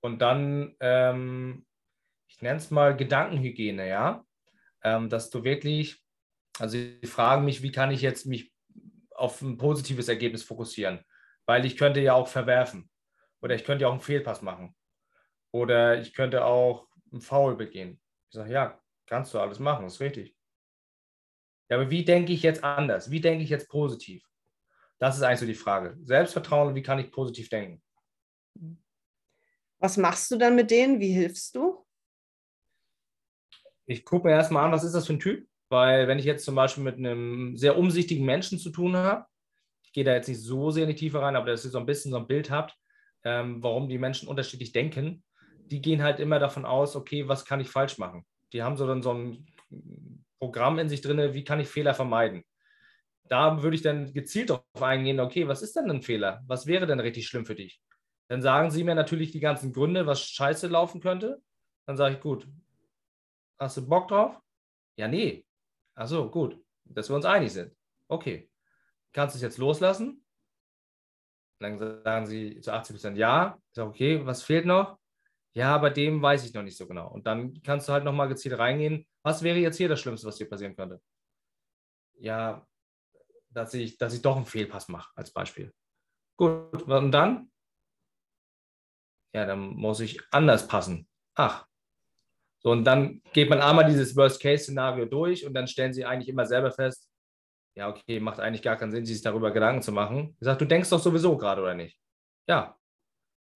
[0.00, 1.66] Und dann, ähm,
[2.28, 4.24] ich nenne es mal Gedankenhygiene, ja.
[4.82, 6.02] Ähm, dass du wirklich,
[6.58, 8.52] also sie fragen mich, wie kann ich jetzt mich
[9.14, 11.04] auf ein positives Ergebnis fokussieren?
[11.46, 12.90] Weil ich könnte ja auch verwerfen.
[13.42, 14.74] Oder ich könnte ja auch einen Fehlpass machen.
[15.52, 18.00] Oder ich könnte auch einen Foul begehen.
[18.28, 20.36] Ich sage, ja, kannst du alles machen, ist richtig.
[21.68, 23.10] Ja, aber wie denke ich jetzt anders?
[23.10, 24.24] Wie denke ich jetzt positiv?
[24.98, 25.96] Das ist eigentlich so die Frage.
[26.02, 27.82] Selbstvertrauen, wie kann ich positiv denken?
[29.80, 31.00] Was machst du dann mit denen?
[31.00, 31.84] Wie hilfst du?
[33.86, 35.48] Ich gucke mir erstmal an, was ist das für ein Typ?
[35.70, 39.24] Weil wenn ich jetzt zum Beispiel mit einem sehr umsichtigen Menschen zu tun habe,
[39.82, 41.78] ich gehe da jetzt nicht so sehr in die Tiefe rein, aber dass ihr so
[41.78, 42.76] ein bisschen so ein Bild habt,
[43.24, 45.24] ähm, warum die Menschen unterschiedlich denken,
[45.66, 48.24] die gehen halt immer davon aus, okay, was kann ich falsch machen?
[48.52, 49.46] Die haben so dann so ein
[50.38, 52.44] Programm in sich drin, wie kann ich Fehler vermeiden?
[53.28, 56.42] Da würde ich dann gezielt darauf eingehen, okay, was ist denn ein Fehler?
[56.46, 57.80] Was wäre denn richtig schlimm für dich?
[58.30, 61.42] Dann sagen sie mir natürlich die ganzen Gründe, was scheiße laufen könnte.
[61.84, 62.46] Dann sage ich, gut,
[63.58, 64.40] hast du Bock drauf?
[64.96, 65.44] Ja, nee.
[65.96, 67.74] Achso, gut, dass wir uns einig sind.
[68.06, 68.48] Okay.
[69.12, 70.24] Kannst du es jetzt loslassen?
[71.58, 73.58] Dann sagen sie zu 80 Prozent ja.
[73.70, 75.00] Ich sage, okay, was fehlt noch?
[75.52, 77.10] Ja, bei dem weiß ich noch nicht so genau.
[77.10, 79.08] Und dann kannst du halt nochmal gezielt reingehen.
[79.24, 81.02] Was wäre jetzt hier das Schlimmste, was dir passieren könnte?
[82.20, 82.64] Ja,
[83.48, 85.74] dass ich, dass ich doch einen Fehlpass mache, als Beispiel.
[86.36, 87.49] Gut, und dann?
[89.32, 91.08] Ja, dann muss ich anders passen.
[91.34, 91.66] Ach.
[92.58, 96.44] So, und dann geht man einmal dieses Worst-Case-Szenario durch und dann stellen sie eigentlich immer
[96.44, 97.08] selber fest,
[97.74, 100.36] ja, okay, macht eigentlich gar keinen Sinn, sich darüber Gedanken zu machen.
[100.40, 101.98] Ich sage, du denkst doch sowieso gerade, oder nicht?
[102.46, 102.76] Ja.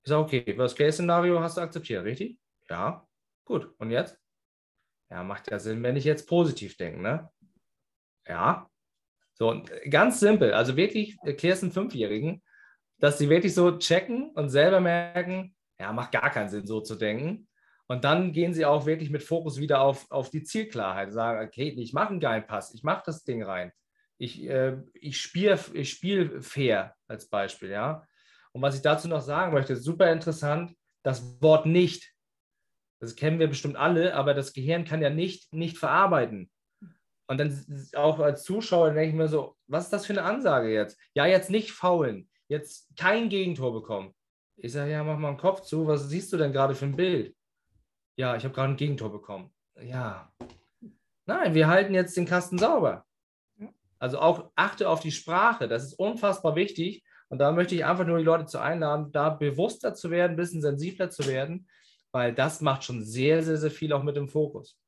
[0.03, 2.39] Ich sage, okay, Worst-Case-Szenario hast du akzeptiert, richtig?
[2.71, 3.07] Ja.
[3.45, 3.75] Gut.
[3.79, 4.19] Und jetzt?
[5.11, 7.29] Ja, macht ja Sinn, wenn ich jetzt positiv denke, ne?
[8.27, 8.71] Ja.
[9.35, 10.55] So, ganz simpel.
[10.55, 12.43] Also wirklich, erklärst einen Fünfjährigen,
[12.99, 16.97] dass sie wirklich so checken und selber merken, ja, macht gar keinen Sinn, so zu
[16.97, 17.49] denken.
[17.87, 21.13] Und dann gehen sie auch wirklich mit Fokus wieder auf, auf die Zielklarheit.
[21.13, 23.73] Sagen, okay, ich mache einen geilen Pass, ich mache das Ding rein
[24.19, 28.07] ich, äh, ich spiele ich spiel fair als Beispiel, ja.
[28.53, 32.13] Und was ich dazu noch sagen möchte, super interessant, das Wort nicht.
[33.01, 36.51] Das kennen wir bestimmt alle, aber das Gehirn kann ja nicht, nicht verarbeiten.
[37.27, 40.73] Und dann auch als Zuschauer denke ich mir so, was ist das für eine Ansage
[40.73, 40.99] jetzt?
[41.15, 44.15] Ja, jetzt nicht faulen, jetzt kein Gegentor bekommen.
[44.57, 46.97] Ich sage, ja, mach mal den Kopf zu, was siehst du denn gerade für ein
[46.97, 47.35] Bild?
[48.17, 49.53] Ja, ich habe gerade ein Gegentor bekommen.
[49.81, 50.33] Ja.
[51.27, 53.05] Nein, wir halten jetzt den Kasten sauber.
[53.99, 57.05] Also auch achte auf die Sprache, das ist unfassbar wichtig.
[57.29, 60.37] Und da möchte ich einfach nur die Leute zu einladen, da bewusster zu werden, ein
[60.37, 61.69] bisschen sensibler zu werden,
[62.13, 64.79] weil das macht schon sehr, sehr, sehr viel auch mit dem Fokus.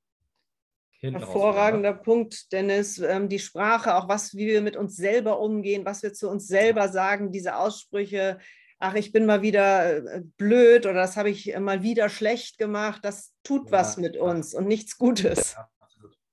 [1.01, 2.99] Hinten Hervorragender raus, Punkt, Dennis.
[2.99, 6.47] Ähm, die Sprache, auch was, wie wir mit uns selber umgehen, was wir zu uns
[6.47, 8.39] selber sagen, diese Aussprüche,
[8.79, 13.05] ach, ich bin mal wieder äh, blöd oder das habe ich mal wieder schlecht gemacht,
[13.05, 15.55] das tut ja, was mit uns und nichts Gutes.
[15.55, 15.69] Ja.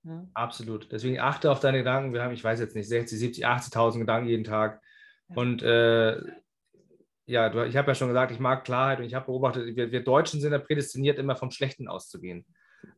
[0.06, 0.28] Ja.
[0.34, 0.92] Absolut.
[0.92, 2.14] Deswegen achte auf deine Gedanken.
[2.14, 4.82] Wir haben, ich weiß jetzt nicht, 60, 70, 80.000 Gedanken jeden Tag.
[5.34, 6.18] Und äh,
[7.26, 9.92] ja, du, ich habe ja schon gesagt, ich mag Klarheit und ich habe beobachtet, wir,
[9.92, 12.46] wir, Deutschen sind ja prädestiniert, immer vom Schlechten auszugehen.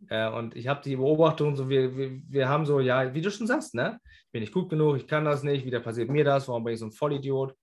[0.09, 3.29] Äh, und ich habe die Beobachtung, so wir, wir, wir haben so, ja, wie du
[3.29, 3.99] schon sagst, ne?
[4.25, 6.73] Ich bin nicht gut genug, ich kann das nicht, wieder passiert mir das, warum bin
[6.73, 7.55] ich so ein Vollidiot?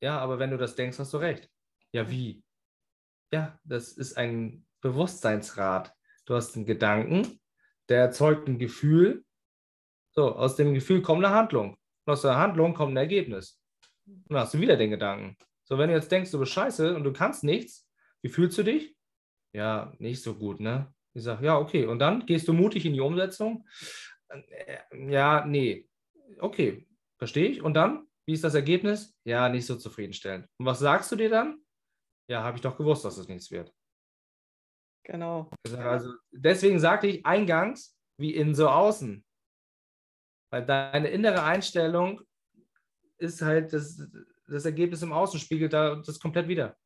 [0.00, 1.50] Ja, aber wenn du das denkst, hast du recht.
[1.92, 2.42] Ja, wie?
[3.32, 5.94] Ja, das ist ein Bewusstseinsrat.
[6.26, 7.40] Du hast einen Gedanken,
[7.88, 9.24] der erzeugt ein Gefühl.
[10.12, 11.76] So, aus dem Gefühl kommt eine Handlung.
[12.04, 13.60] Und aus der Handlung kommt ein Ergebnis.
[14.06, 15.36] Und dann hast du wieder den Gedanken.
[15.64, 17.88] So, wenn du jetzt denkst, du bist scheiße und du kannst nichts,
[18.22, 18.96] wie fühlst du dich?
[19.52, 20.92] Ja, nicht so gut, ne?
[21.14, 21.86] Ich sage, ja, okay.
[21.86, 23.66] Und dann gehst du mutig in die Umsetzung.
[24.28, 24.78] Äh,
[25.10, 25.88] ja, nee.
[26.38, 26.86] Okay,
[27.18, 27.62] verstehe ich.
[27.62, 29.16] Und dann, wie ist das Ergebnis?
[29.24, 30.48] Ja, nicht so zufriedenstellend.
[30.58, 31.60] Und was sagst du dir dann?
[32.28, 33.72] Ja, habe ich doch gewusst, dass es nichts wird.
[35.04, 35.48] Genau.
[35.78, 39.24] Also deswegen sagte ich eingangs, wie innen so außen.
[40.50, 42.20] Weil deine innere Einstellung
[43.18, 44.02] ist halt das,
[44.48, 46.76] das Ergebnis im Außen spiegelt da das komplett wieder.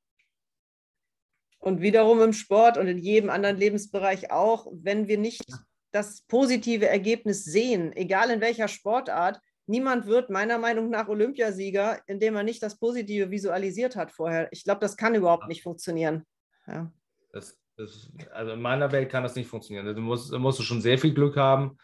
[1.58, 5.44] Und wiederum im Sport und in jedem anderen Lebensbereich auch, wenn wir nicht
[5.92, 12.36] das positive Ergebnis sehen, egal in welcher Sportart, niemand wird meiner Meinung nach Olympiasieger, indem
[12.36, 14.48] er nicht das Positive visualisiert hat vorher.
[14.52, 16.24] Ich glaube, das kann überhaupt nicht funktionieren.
[16.66, 16.92] Ja.
[17.32, 19.94] Das, das, also in meiner Welt kann das nicht funktionieren.
[19.94, 21.78] Du musst, musst du schon sehr viel Glück haben.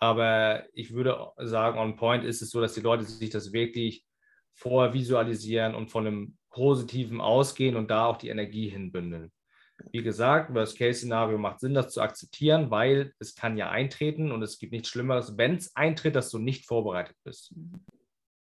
[0.00, 4.04] Aber ich würde sagen, on point ist es so, dass die Leute sich das wirklich
[4.52, 9.32] vorher visualisieren und von einem Positiven ausgehen und da auch die Energie hinbündeln.
[9.92, 14.58] Wie gesagt, Worst-Case-Szenario macht Sinn, das zu akzeptieren, weil es kann ja eintreten und es
[14.58, 17.54] gibt nichts Schlimmeres, wenn es eintritt, dass du nicht vorbereitet bist.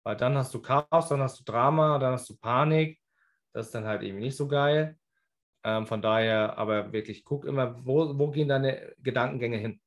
[0.04, 3.00] Weil dann hast du Chaos, dann hast du Drama, dann hast du Panik.
[3.54, 4.98] Das ist dann halt eben nicht so geil.
[5.64, 9.82] Ähm, von daher, aber wirklich, guck immer, wo, wo gehen deine Gedankengänge hin?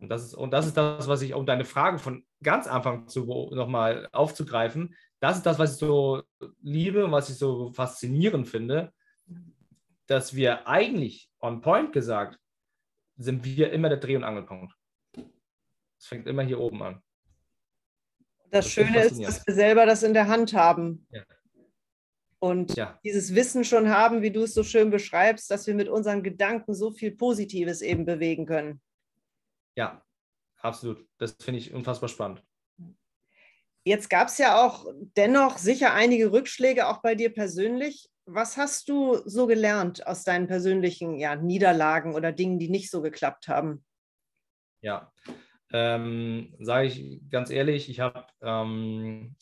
[0.00, 3.08] Und das, ist, und das ist das, was ich, um deine Frage von ganz Anfang
[3.08, 6.22] zu nochmal aufzugreifen, das ist das, was ich so
[6.62, 8.92] liebe und was ich so faszinierend finde,
[10.08, 12.38] dass wir eigentlich on point gesagt
[13.16, 14.74] sind wir immer der Dreh- und Angelpunkt.
[15.98, 17.02] Es fängt immer hier oben an.
[18.50, 21.06] Das, das Schöne ist, dass wir selber das in der Hand haben.
[21.10, 21.24] Ja.
[22.38, 22.98] Und ja.
[23.04, 26.72] dieses Wissen schon haben, wie du es so schön beschreibst, dass wir mit unseren Gedanken
[26.74, 28.80] so viel Positives eben bewegen können.
[29.74, 30.04] Ja,
[30.60, 31.04] absolut.
[31.18, 32.42] Das finde ich unfassbar spannend.
[33.84, 38.08] Jetzt gab es ja auch dennoch sicher einige Rückschläge, auch bei dir persönlich.
[38.30, 43.00] Was hast du so gelernt aus deinen persönlichen ja, Niederlagen oder Dingen, die nicht so
[43.00, 43.82] geklappt haben?
[44.82, 45.10] Ja,
[45.72, 49.34] ähm, sage ich ganz ehrlich, ich habe ähm,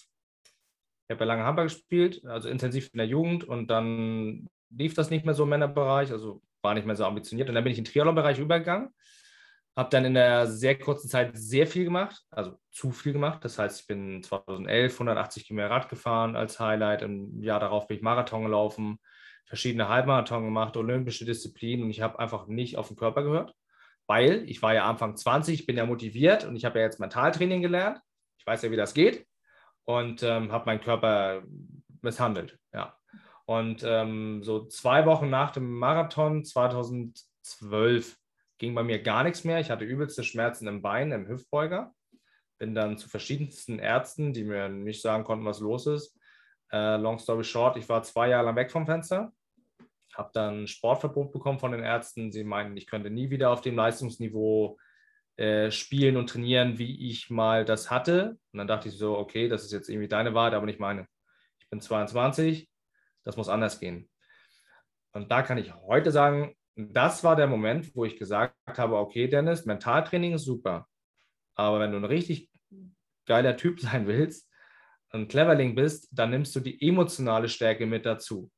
[1.11, 5.25] hab ja lange Handball gespielt, also intensiv in der Jugend und dann lief das nicht
[5.25, 7.85] mehr so im Männerbereich, also war nicht mehr so ambitioniert und dann bin ich in
[7.85, 8.95] den Triathlon-Bereich übergegangen,
[9.77, 13.59] habe dann in der sehr kurzen Zeit sehr viel gemacht, also zu viel gemacht, das
[13.59, 18.03] heißt, ich bin 2011 180 Kilometer Rad gefahren als Highlight, im Jahr darauf bin ich
[18.03, 18.99] Marathon gelaufen,
[19.45, 23.55] verschiedene Halbmarathon gemacht, olympische Disziplinen und ich habe einfach nicht auf den Körper gehört
[24.07, 27.01] weil ich war ja Anfang 20, ich bin ja motiviert und ich habe ja jetzt
[27.01, 28.01] Mentaltraining gelernt.
[28.39, 29.27] Ich weiß ja, wie das geht
[29.85, 31.43] und ähm, habe meinen Körper
[32.03, 32.59] misshandelt.
[32.73, 32.97] Ja.
[33.47, 38.17] Und ähm, so zwei Wochen nach dem Marathon 2012
[38.59, 39.61] ging bei mir gar nichts mehr.
[39.61, 41.95] Ich hatte übelste Schmerzen im Bein, im Hüftbeuger.
[42.59, 46.19] Bin dann zu verschiedensten Ärzten, die mir nicht sagen konnten, was los ist.
[46.73, 49.33] Äh, long story short, ich war zwei Jahre lang weg vom Fenster
[50.17, 52.33] habe dann Sportverbot bekommen von den Ärzten.
[52.33, 54.79] Sie meinten, ich könnte nie wieder auf dem Leistungsniveau
[55.37, 58.39] äh, spielen und trainieren, wie ich mal das hatte.
[58.53, 61.07] Und dann dachte ich so, okay, das ist jetzt irgendwie deine Wahrheit, aber nicht meine.
[61.59, 62.69] Ich bin 22,
[63.25, 64.09] das muss anders gehen.
[65.13, 69.29] Und da kann ich heute sagen, das war der Moment, wo ich gesagt habe, okay,
[69.29, 70.87] Dennis, Mentaltraining ist super.
[71.55, 72.51] Aber wenn du ein richtig
[73.25, 74.51] geiler Typ sein willst,
[75.11, 78.51] ein Cleverling bist, dann nimmst du die emotionale Stärke mit dazu.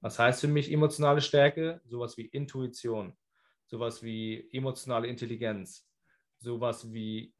[0.00, 1.80] Was heißt für mich emotionale Stärke?
[1.84, 3.16] Sowas wie Intuition,
[3.66, 5.86] sowas wie emotionale Intelligenz,
[6.38, 7.32] sowas wie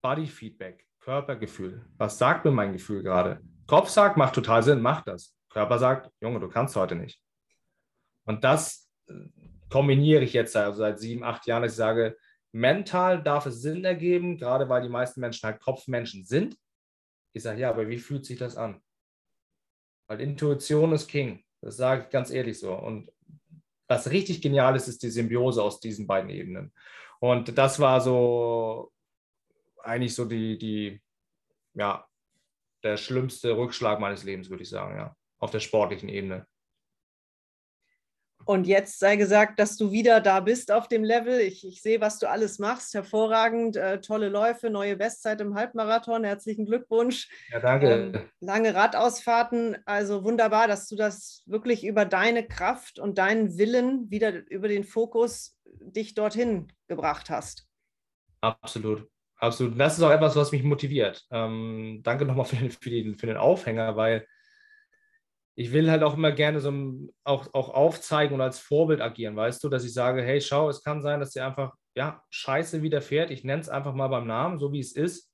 [0.00, 1.84] Bodyfeedback, Körpergefühl.
[1.98, 3.42] Was sagt mir mein Gefühl gerade?
[3.66, 5.36] Kopf sagt, macht total Sinn, mach das.
[5.50, 7.20] Körper sagt, Junge, du kannst heute nicht.
[8.24, 9.14] Und das äh,
[9.74, 12.16] kombiniere ich jetzt also seit sieben, acht Jahren, dass ich sage,
[12.52, 16.56] mental darf es Sinn ergeben, gerade weil die meisten Menschen halt Kopfmenschen sind.
[17.32, 18.80] Ich sage, ja, aber wie fühlt sich das an?
[20.06, 21.42] Weil Intuition ist King.
[21.60, 22.72] Das sage ich ganz ehrlich so.
[22.72, 23.10] Und
[23.88, 26.72] was richtig genial ist, ist die Symbiose aus diesen beiden Ebenen.
[27.18, 28.92] Und das war so
[29.82, 31.02] eigentlich so die, die,
[31.72, 32.06] ja,
[32.84, 36.46] der schlimmste Rückschlag meines Lebens, würde ich sagen, ja, auf der sportlichen Ebene.
[38.44, 41.40] Und jetzt sei gesagt, dass du wieder da bist auf dem Level.
[41.40, 42.94] Ich, ich sehe, was du alles machst.
[42.94, 43.76] Hervorragend.
[43.76, 46.24] Äh, tolle Läufe, neue Bestzeit im Halbmarathon.
[46.24, 47.28] Herzlichen Glückwunsch.
[47.50, 47.88] Ja, danke.
[47.88, 49.78] Ähm, lange Radausfahrten.
[49.86, 54.84] Also wunderbar, dass du das wirklich über deine Kraft und deinen Willen, wieder über den
[54.84, 57.66] Fokus, dich dorthin gebracht hast.
[58.40, 59.08] Absolut.
[59.36, 59.78] Absolut.
[59.78, 61.26] Das ist auch etwas, was mich motiviert.
[61.30, 64.26] Ähm, danke nochmal für, für, den, für den Aufhänger, weil
[65.56, 66.72] ich will halt auch immer gerne so
[67.22, 70.82] auch, auch aufzeigen und als Vorbild agieren, weißt du, dass ich sage, hey, schau, es
[70.82, 73.30] kann sein, dass dir einfach, ja, Scheiße widerfährt.
[73.30, 75.32] Ich nenne es einfach mal beim Namen, so wie es ist.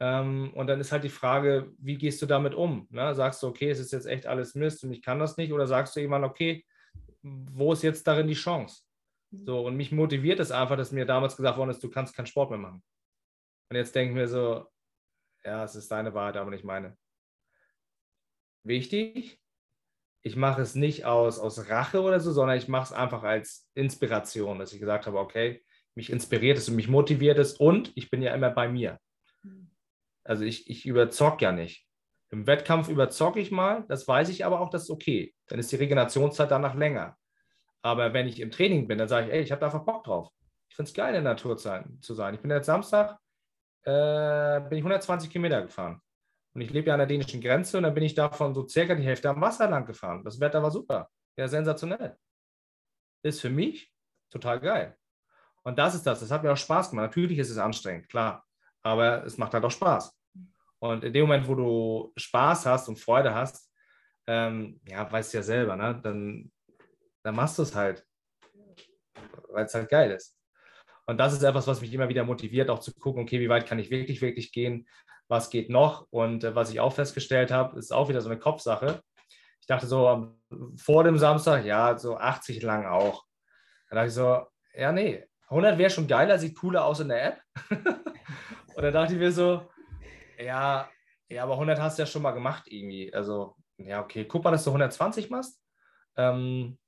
[0.00, 2.88] Ähm, und dann ist halt die Frage, wie gehst du damit um?
[2.90, 3.14] Ne?
[3.14, 5.52] Sagst du, okay, es ist jetzt echt alles Mist und ich kann das nicht?
[5.52, 6.64] Oder sagst du jemand, okay,
[7.22, 8.82] wo ist jetzt darin die Chance?
[9.30, 12.26] So, und mich motiviert es einfach, dass mir damals gesagt worden ist, du kannst keinen
[12.26, 12.82] Sport mehr machen.
[13.68, 14.66] Und jetzt denke ich mir so,
[15.44, 16.96] ja, es ist deine Wahrheit, aber nicht meine.
[18.64, 19.39] Wichtig,
[20.22, 23.68] ich mache es nicht aus, aus Rache oder so, sondern ich mache es einfach als
[23.74, 25.62] Inspiration, dass ich gesagt habe, okay,
[25.94, 28.98] mich inspiriert es und mich motiviert es und ich bin ja immer bei mir.
[30.24, 31.86] Also ich, ich überzock ja nicht.
[32.28, 35.34] Im Wettkampf überzocke ich mal, das weiß ich aber auch, das ist okay.
[35.48, 37.16] Dann ist die Regenerationszeit danach länger.
[37.82, 40.04] Aber wenn ich im Training bin, dann sage ich, ey, ich habe da einfach Bock
[40.04, 40.28] drauf.
[40.68, 42.34] Ich finde es geil, in der Natur zu sein.
[42.34, 43.18] Ich bin jetzt Samstag,
[43.82, 46.00] äh, bin ich 120 Kilometer gefahren.
[46.54, 48.94] Und ich lebe ja an der dänischen Grenze und dann bin ich davon so circa
[48.94, 50.24] die Hälfte am Wasser lang gefahren.
[50.24, 51.08] Das Wetter war super.
[51.36, 52.16] Ja, sensationell.
[53.22, 53.92] Ist für mich
[54.30, 54.96] total geil.
[55.62, 56.20] Und das ist das.
[56.20, 57.06] Das hat mir auch Spaß gemacht.
[57.10, 58.44] Natürlich ist es anstrengend, klar.
[58.82, 60.16] Aber es macht halt auch Spaß.
[60.78, 63.70] Und in dem Moment, wo du Spaß hast und Freude hast,
[64.26, 66.00] ähm, ja, weißt du ja selber, ne?
[66.02, 66.50] dann,
[67.22, 68.06] dann machst du es halt.
[69.48, 70.39] weil es halt geil ist.
[71.10, 73.66] Und das ist etwas, was mich immer wieder motiviert, auch zu gucken, okay, wie weit
[73.66, 74.86] kann ich wirklich, wirklich gehen,
[75.26, 76.06] was geht noch.
[76.10, 79.02] Und äh, was ich auch festgestellt habe, ist auch wieder so eine Kopfsache.
[79.60, 80.36] Ich dachte so
[80.76, 83.24] vor dem Samstag, ja, so 80 lang auch.
[83.88, 87.24] Dann dachte ich so, ja, nee, 100 wäre schon geiler, sieht cooler aus in der
[87.24, 87.42] App.
[88.76, 89.68] und dann dachte ich mir so,
[90.38, 90.88] ja,
[91.28, 93.12] ja, aber 100 hast du ja schon mal gemacht irgendwie.
[93.12, 95.60] Also, ja, okay, guck mal, dass du 120 machst.
[96.16, 96.78] Ähm,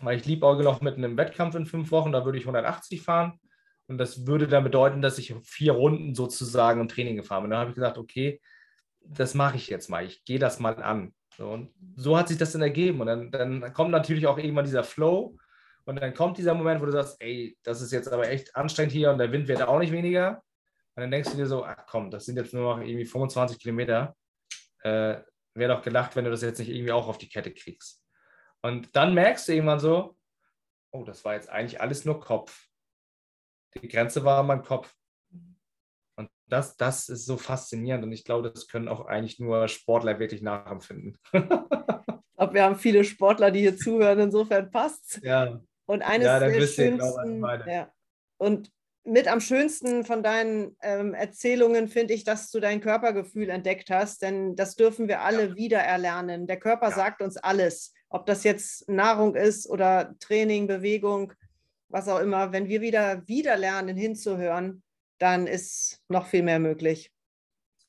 [0.00, 3.02] weil ich liebe liebäuge noch mit einem Wettkampf in fünf Wochen, da würde ich 180
[3.02, 3.38] fahren.
[3.88, 7.50] Und das würde dann bedeuten, dass ich vier Runden sozusagen im Training gefahren bin.
[7.50, 8.40] Da habe ich gesagt, okay,
[9.00, 10.04] das mache ich jetzt mal.
[10.04, 11.14] Ich gehe das mal an.
[11.38, 13.00] Und so hat sich das dann ergeben.
[13.00, 15.36] Und dann, dann kommt natürlich auch irgendwann dieser Flow.
[15.84, 18.92] Und dann kommt dieser Moment, wo du sagst, ey, das ist jetzt aber echt anstrengend
[18.92, 20.42] hier und der Wind wird auch nicht weniger.
[20.94, 23.58] Und dann denkst du dir so, ach komm, das sind jetzt nur noch irgendwie 25
[23.58, 24.14] Kilometer.
[24.82, 25.20] Äh,
[25.54, 28.04] Wäre doch gelacht, wenn du das jetzt nicht irgendwie auch auf die Kette kriegst.
[28.60, 30.16] Und dann merkst du irgendwann so,
[30.90, 32.67] oh, das war jetzt eigentlich alles nur Kopf.
[33.74, 34.94] Die Grenze war mein Kopf.
[36.16, 40.18] Und das, das ist so faszinierend und ich glaube, das können auch eigentlich nur Sportler
[40.18, 41.16] wirklich nachempfinden.
[41.32, 45.60] ich glaube, wir haben viele Sportler, die hier zuhören, insofern passt Ja.
[45.86, 47.90] Und eines ja, der schönsten, ja.
[48.36, 48.70] und
[49.04, 54.22] mit am schönsten von deinen ähm, Erzählungen finde ich, dass du dein Körpergefühl entdeckt hast,
[54.22, 55.56] denn das dürfen wir alle ja.
[55.56, 56.46] wieder erlernen.
[56.46, 56.94] Der Körper ja.
[56.94, 61.32] sagt uns alles, ob das jetzt Nahrung ist oder Training, Bewegung
[61.88, 64.82] was auch immer, wenn wir wieder, wieder lernen, hinzuhören,
[65.18, 67.12] dann ist noch viel mehr möglich.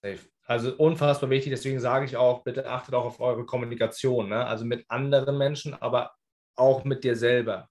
[0.02, 0.20] Safe.
[0.45, 4.47] Also unfassbar wichtig, deswegen sage ich auch, bitte achtet auch auf eure Kommunikation, ne?
[4.47, 6.16] also mit anderen Menschen, aber
[6.56, 7.70] auch mit dir selber.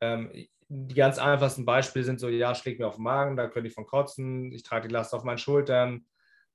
[0.00, 0.30] Ähm,
[0.68, 3.74] die ganz einfachsten Beispiele sind so, ja, schlägt mir auf den Magen, da könnte ich
[3.74, 6.06] von kotzen, ich trage die Last auf meinen Schultern.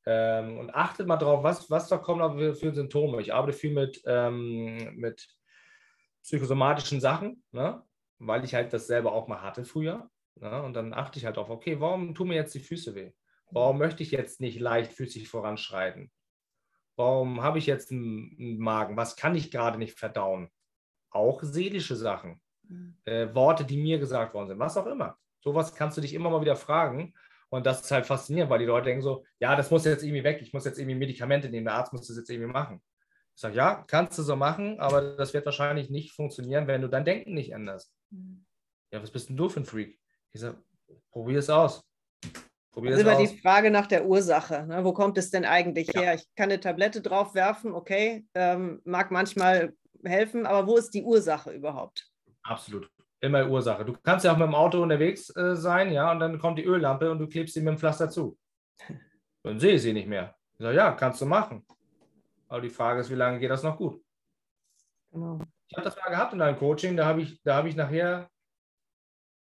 [0.05, 3.21] Ähm, und achtet mal drauf, was, was da kommen für Symptome.
[3.21, 5.27] Ich arbeite viel mit, ähm, mit
[6.23, 7.43] psychosomatischen Sachen.
[7.51, 7.84] Ne?
[8.20, 10.09] Weil ich halt das selber auch mal hatte früher.
[10.41, 10.63] Ne?
[10.63, 13.11] und dann achte ich halt auf, okay, warum tun mir jetzt die Füße weh?
[13.51, 16.11] Warum möchte ich jetzt nicht leichtfüßig voranschreiten?
[16.95, 18.95] Warum habe ich jetzt einen, einen, Magen?
[18.95, 20.49] Was kann ich gerade nicht verdauen?
[21.09, 22.97] Auch seelische Sachen, mhm.
[23.05, 25.17] äh, Worte, die mir gesagt worden sind, was auch immer.
[25.41, 27.13] Sowas kannst du dich immer mal wieder fragen.
[27.49, 30.24] Und das ist halt faszinierend, weil die Leute denken so, ja, das muss jetzt irgendwie
[30.24, 32.80] weg, ich muss jetzt irgendwie Medikamente nehmen, der Arzt muss das jetzt irgendwie machen.
[33.34, 36.89] Ich sage, ja, kannst du so machen, aber das wird wahrscheinlich nicht funktionieren, wenn du
[36.89, 37.91] dein Denken nicht änderst.
[38.12, 38.45] Mhm.
[38.91, 39.99] Ja, was bist denn du für ein Freak?
[40.32, 40.57] Ich sage,
[41.12, 41.82] probier es aus.
[42.72, 43.30] Probier das ist immer aus.
[43.30, 44.66] die Frage nach der Ursache.
[44.68, 44.84] Ne?
[44.84, 46.01] Wo kommt es denn eigentlich ja.
[46.01, 46.14] her?
[46.16, 51.03] Ich kann eine Tablette drauf werfen, okay, ähm, mag manchmal helfen, aber wo ist die
[51.03, 52.10] Ursache überhaupt?
[52.43, 52.89] Absolut.
[53.22, 53.84] Immer Ursache.
[53.84, 56.66] Du kannst ja auch mit dem Auto unterwegs äh, sein, ja, und dann kommt die
[56.66, 58.38] Öllampe und du klebst sie mit dem Pflaster zu.
[59.43, 60.36] Dann sehe ich sie nicht mehr.
[60.53, 61.66] Ich sage, ja, kannst du machen.
[62.49, 64.03] Aber die Frage ist, wie lange geht das noch gut?
[65.12, 65.39] Genau.
[65.70, 68.30] Ich habe das mal gehabt in einem Coaching, da habe ich, hab ich nachher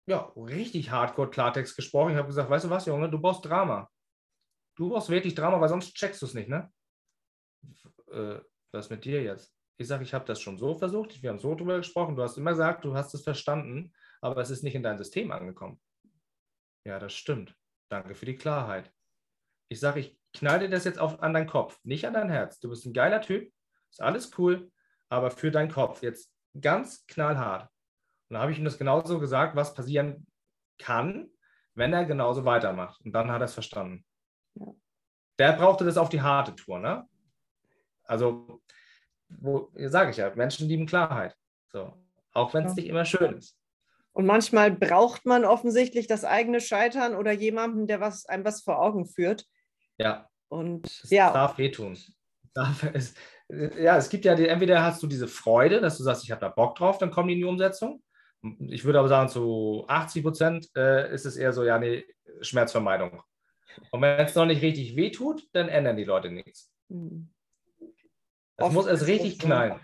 [0.05, 2.11] ja, richtig hardcore Klartext gesprochen.
[2.11, 3.89] Ich habe gesagt, weißt du was, Junge, du brauchst Drama.
[4.75, 6.71] Du brauchst wirklich Drama, weil sonst checkst du es nicht, ne?
[8.11, 8.39] Äh,
[8.71, 9.55] was mit dir jetzt?
[9.77, 12.37] Ich sage, ich habe das schon so versucht, wir haben so drüber gesprochen, du hast
[12.37, 15.81] immer gesagt, du hast es verstanden, aber es ist nicht in dein System angekommen.
[16.85, 17.55] Ja, das stimmt.
[17.89, 18.91] Danke für die Klarheit.
[19.69, 22.59] Ich sage, ich knall dir das jetzt auf, an deinen Kopf, nicht an dein Herz.
[22.59, 23.51] Du bist ein geiler Typ,
[23.89, 24.71] ist alles cool,
[25.13, 27.69] aber für deinen Kopf jetzt ganz knallhart.
[28.29, 30.25] Und da habe ich ihm das genauso gesagt, was passieren
[30.79, 31.29] kann,
[31.75, 32.99] wenn er genauso weitermacht.
[33.05, 34.03] Und dann hat er es verstanden.
[34.55, 34.73] Ja.
[35.37, 37.07] Der brauchte das auf die harte Tour, ne?
[38.05, 38.61] Also,
[39.29, 41.35] wo sage ich ja, Menschen lieben Klarheit.
[41.71, 41.93] So,
[42.33, 42.75] auch wenn es ja.
[42.75, 43.55] nicht immer schön ist.
[44.13, 48.79] Und manchmal braucht man offensichtlich das eigene Scheitern oder jemanden, der was, einem was vor
[48.79, 49.45] Augen führt.
[49.97, 50.27] Ja.
[50.49, 51.31] Und das ja.
[51.31, 51.97] darf wehtun.
[52.53, 53.15] Darf, es,
[53.49, 56.41] ja, es gibt ja, die, entweder hast du diese Freude, dass du sagst, ich habe
[56.41, 58.01] da Bock drauf, dann kommen die in die Umsetzung.
[58.67, 62.05] Ich würde aber sagen, zu 80 Prozent äh, ist es eher so, ja, nee,
[62.41, 63.21] Schmerzvermeidung.
[63.91, 66.71] Und wenn es noch nicht richtig wehtut, dann ändern die Leute nichts.
[66.89, 67.29] Mhm.
[68.57, 69.79] Oft muss es richtig knallen.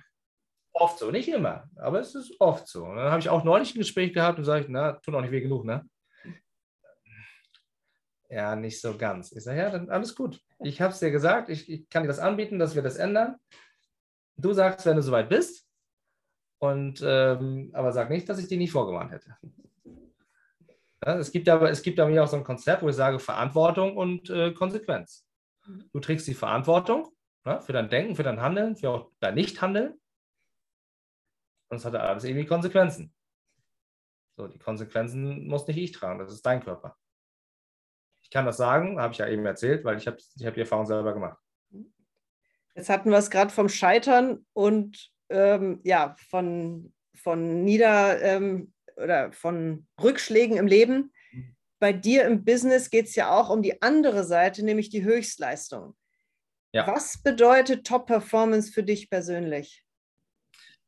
[0.73, 2.85] Oft so, nicht immer, aber es ist oft so.
[2.85, 5.21] Und dann habe ich auch neulich ein Gespräch gehabt und sage ich, na, tut auch
[5.21, 5.85] nicht weh genug, ne?
[8.29, 9.31] Ja, nicht so ganz.
[9.31, 10.39] Ich sage, ja, dann alles gut.
[10.59, 13.37] Ich habe es dir gesagt, ich, ich, kann dir das anbieten, dass wir das ändern.
[14.37, 15.65] Du sagst, wenn du soweit bist.
[16.59, 19.35] Und, ähm, aber sag nicht, dass ich dir nicht vorgewarnt hätte.
[21.03, 23.19] Ja, es, gibt aber, es gibt bei mir auch so ein Konzept, wo ich sage
[23.19, 25.25] Verantwortung und äh, Konsequenz.
[25.91, 27.07] Du trägst die Verantwortung
[27.45, 29.99] ja, für dein Denken, für dein Handeln, für auch dein Nichthandeln.
[31.69, 33.13] Und es hat alles irgendwie Konsequenzen.
[34.35, 36.97] So, die Konsequenzen muss nicht ich tragen, das ist dein Körper.
[38.29, 40.59] Ich kann das sagen, habe ich ja eben erzählt, weil ich habe ich hab die
[40.59, 41.39] Erfahrung selber gemacht.
[42.75, 49.31] Jetzt hatten wir es gerade vom Scheitern und ähm, ja, von, von Nieder ähm, oder
[49.31, 51.11] von Rückschlägen im Leben.
[51.31, 51.55] Mhm.
[51.79, 55.95] Bei dir im Business geht es ja auch um die andere Seite, nämlich die Höchstleistung.
[56.71, 56.85] Ja.
[56.85, 59.83] Was bedeutet Top-Performance für dich persönlich?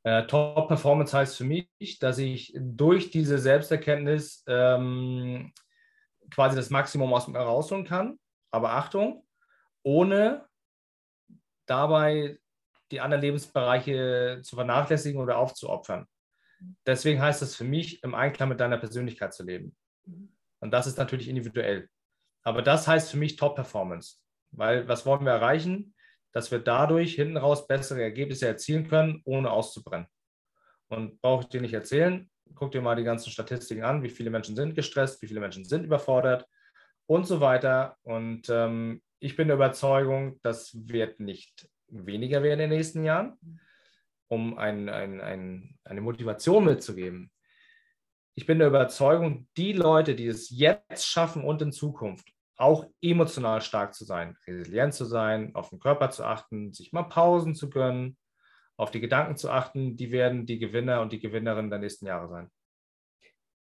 [0.03, 5.51] Äh, Top-Performance heißt für mich, dass ich durch diese Selbsterkenntnis ähm,
[6.33, 8.19] quasi das Maximum aus mir rausholen kann.
[8.51, 9.25] Aber Achtung,
[9.83, 10.47] ohne
[11.65, 12.39] dabei
[12.91, 16.07] die anderen Lebensbereiche zu vernachlässigen oder aufzuopfern.
[16.85, 19.75] Deswegen heißt es für mich, im Einklang mit deiner Persönlichkeit zu leben.
[20.59, 21.89] Und das ist natürlich individuell.
[22.43, 24.17] Aber das heißt für mich Top-Performance.
[24.51, 25.93] Weil was wollen wir erreichen?
[26.33, 30.07] Dass wir dadurch hinten raus bessere Ergebnisse erzielen können, ohne auszubrennen.
[30.89, 34.29] Und brauche ich dir nicht erzählen, guck dir mal die ganzen Statistiken an, wie viele
[34.29, 36.47] Menschen sind gestresst, wie viele Menschen sind überfordert
[37.07, 37.97] und so weiter.
[38.03, 43.37] Und ähm, ich bin der Überzeugung, das wird nicht weniger werden in den nächsten Jahren,
[44.27, 47.31] um ein, ein, ein, eine Motivation mitzugeben.
[48.35, 53.61] Ich bin der Überzeugung, die Leute, die es jetzt schaffen und in Zukunft, auch emotional
[53.61, 57.69] stark zu sein, resilient zu sein, auf den Körper zu achten, sich mal Pausen zu
[57.69, 58.17] gönnen,
[58.77, 62.29] auf die Gedanken zu achten, die werden die Gewinner und die Gewinnerinnen der nächsten Jahre
[62.29, 62.49] sein.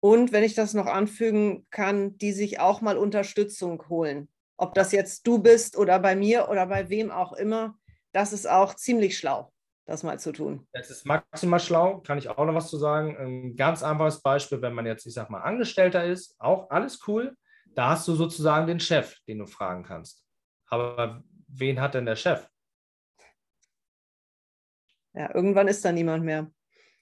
[0.00, 4.28] Und wenn ich das noch anfügen kann, die sich auch mal Unterstützung holen.
[4.56, 7.76] Ob das jetzt du bist oder bei mir oder bei wem auch immer,
[8.12, 9.52] das ist auch ziemlich schlau,
[9.86, 10.66] das mal zu tun.
[10.72, 13.16] Das ist maximal schlau, kann ich auch noch was zu sagen.
[13.16, 17.36] Ein ganz einfaches Beispiel, wenn man jetzt, ich sag mal, Angestellter ist, auch alles cool.
[17.74, 20.26] Da hast du sozusagen den Chef, den du fragen kannst.
[20.66, 22.48] Aber wen hat denn der Chef?
[25.14, 26.50] Ja, irgendwann ist da niemand mehr.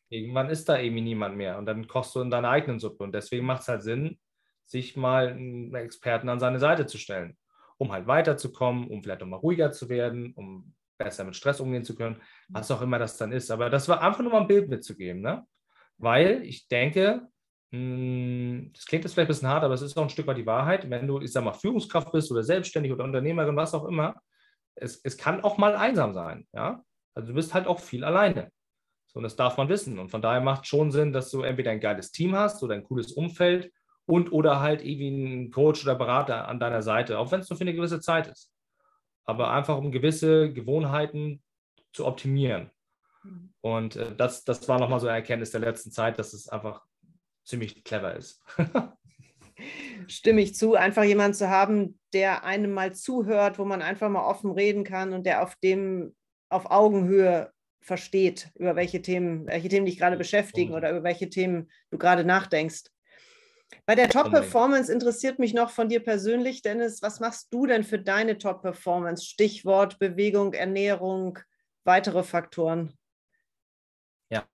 [0.09, 3.05] Irgendwann ist da eben niemand mehr und dann kochst du in deiner eigenen Suppe.
[3.05, 4.19] Und deswegen macht es halt Sinn,
[4.65, 7.37] sich mal einen Experten an seine Seite zu stellen,
[7.79, 11.85] um halt weiterzukommen, um vielleicht auch mal ruhiger zu werden, um besser mit Stress umgehen
[11.85, 13.51] zu können, was auch immer das dann ist.
[13.51, 15.47] Aber das war einfach nur mal ein Bild mitzugeben, ne?
[15.97, 17.29] Weil ich denke,
[17.73, 20.37] hm, das klingt jetzt vielleicht ein bisschen hart, aber es ist auch ein Stück weit
[20.37, 20.89] die Wahrheit.
[20.91, 24.21] Wenn du, ich sag mal, Führungskraft bist oder selbstständig oder Unternehmerin, was auch immer,
[24.75, 26.85] es, es kann auch mal einsam sein, ja?
[27.21, 28.51] Also du bist halt auch viel alleine.
[29.07, 29.99] So, und das darf man wissen.
[29.99, 32.75] Und von daher macht es schon Sinn, dass du entweder ein geiles Team hast oder
[32.75, 33.73] ein cooles Umfeld
[34.07, 37.57] und oder halt irgendwie einen Coach oder Berater an deiner Seite, auch wenn es nur
[37.57, 38.53] für eine gewisse Zeit ist.
[39.25, 41.43] Aber einfach um gewisse Gewohnheiten
[41.93, 42.71] zu optimieren.
[43.23, 43.53] Mhm.
[43.61, 46.85] Und äh, das, das war nochmal so eine Erkenntnis der letzten Zeit, dass es einfach
[47.45, 48.43] ziemlich clever ist.
[50.07, 54.25] Stimme ich zu, einfach jemanden zu haben, der einem mal zuhört, wo man einfach mal
[54.25, 56.15] offen reden kann und der auf dem
[56.51, 61.71] auf Augenhöhe versteht, über welche Themen, welche Themen dich gerade beschäftigen oder über welche Themen
[61.91, 62.85] du gerade nachdenkst.
[63.87, 67.99] Bei der Top-Performance interessiert mich noch von dir persönlich, Dennis, was machst du denn für
[67.99, 69.25] deine Top-Performance?
[69.25, 71.39] Stichwort Bewegung, Ernährung,
[71.85, 72.93] weitere Faktoren.
[74.29, 74.45] Ja,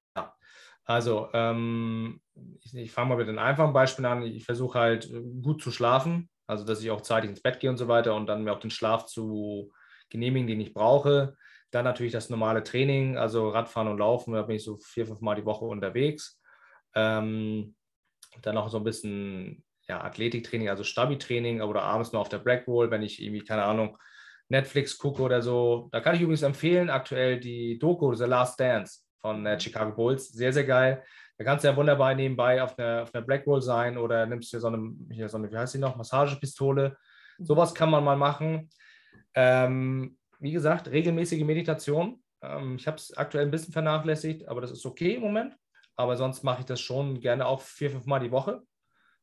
[0.84, 2.20] also ähm,
[2.60, 4.22] ich, ich fange mal mit einem einfachen Beispiel an.
[4.22, 5.10] Ich versuche halt
[5.42, 8.26] gut zu schlafen, also dass ich auch zeitig ins Bett gehe und so weiter und
[8.26, 9.72] dann mir auch den Schlaf zu
[10.10, 11.36] genehmigen, den ich brauche.
[11.76, 15.20] Dann natürlich das normale Training, also Radfahren und Laufen, da bin ich so vier, fünf
[15.20, 16.40] Mal die Woche unterwegs.
[16.94, 17.74] Ähm,
[18.40, 22.90] dann noch so ein bisschen ja, Athletiktraining, also Stabi-Training oder abends nur auf der Brackwall,
[22.90, 23.98] wenn ich irgendwie, keine Ahnung,
[24.48, 25.90] Netflix gucke oder so.
[25.92, 30.28] Da kann ich übrigens empfehlen, aktuell die Doku The Last Dance von äh, Chicago Bulls.
[30.28, 31.04] Sehr, sehr geil.
[31.36, 34.60] Da kannst du ja wunderbar nebenbei auf einer, auf einer Blackwall sein oder nimmst dir
[34.60, 36.96] so eine, hier so eine, wie heißt die noch, Massagepistole.
[37.36, 37.44] Mhm.
[37.44, 38.70] Sowas kann man mal machen.
[39.34, 42.22] Ähm, wie gesagt, regelmäßige Meditation.
[42.42, 45.56] Ähm, ich habe es aktuell ein bisschen vernachlässigt, aber das ist okay im Moment.
[45.96, 48.62] Aber sonst mache ich das schon gerne auch vier, fünf Mal die Woche,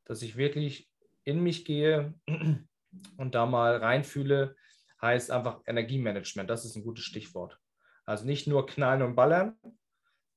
[0.06, 0.90] dass ich wirklich
[1.24, 2.14] in mich gehe
[3.18, 4.56] und da mal reinfühle,
[5.02, 6.50] heißt einfach Energiemanagement.
[6.50, 7.60] Das ist ein gutes Stichwort.
[8.06, 9.58] Also nicht nur knallen und ballern,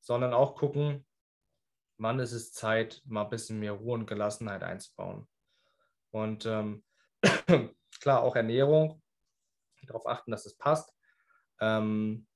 [0.01, 1.07] sondern auch gucken,
[1.99, 5.27] wann ist es Zeit, mal ein bisschen mehr Ruhe und Gelassenheit einzubauen.
[6.11, 6.85] Und ähm,
[8.01, 9.03] klar, auch Ernährung
[9.87, 10.93] darauf achten, dass es passt.
[11.61, 12.27] Ähm,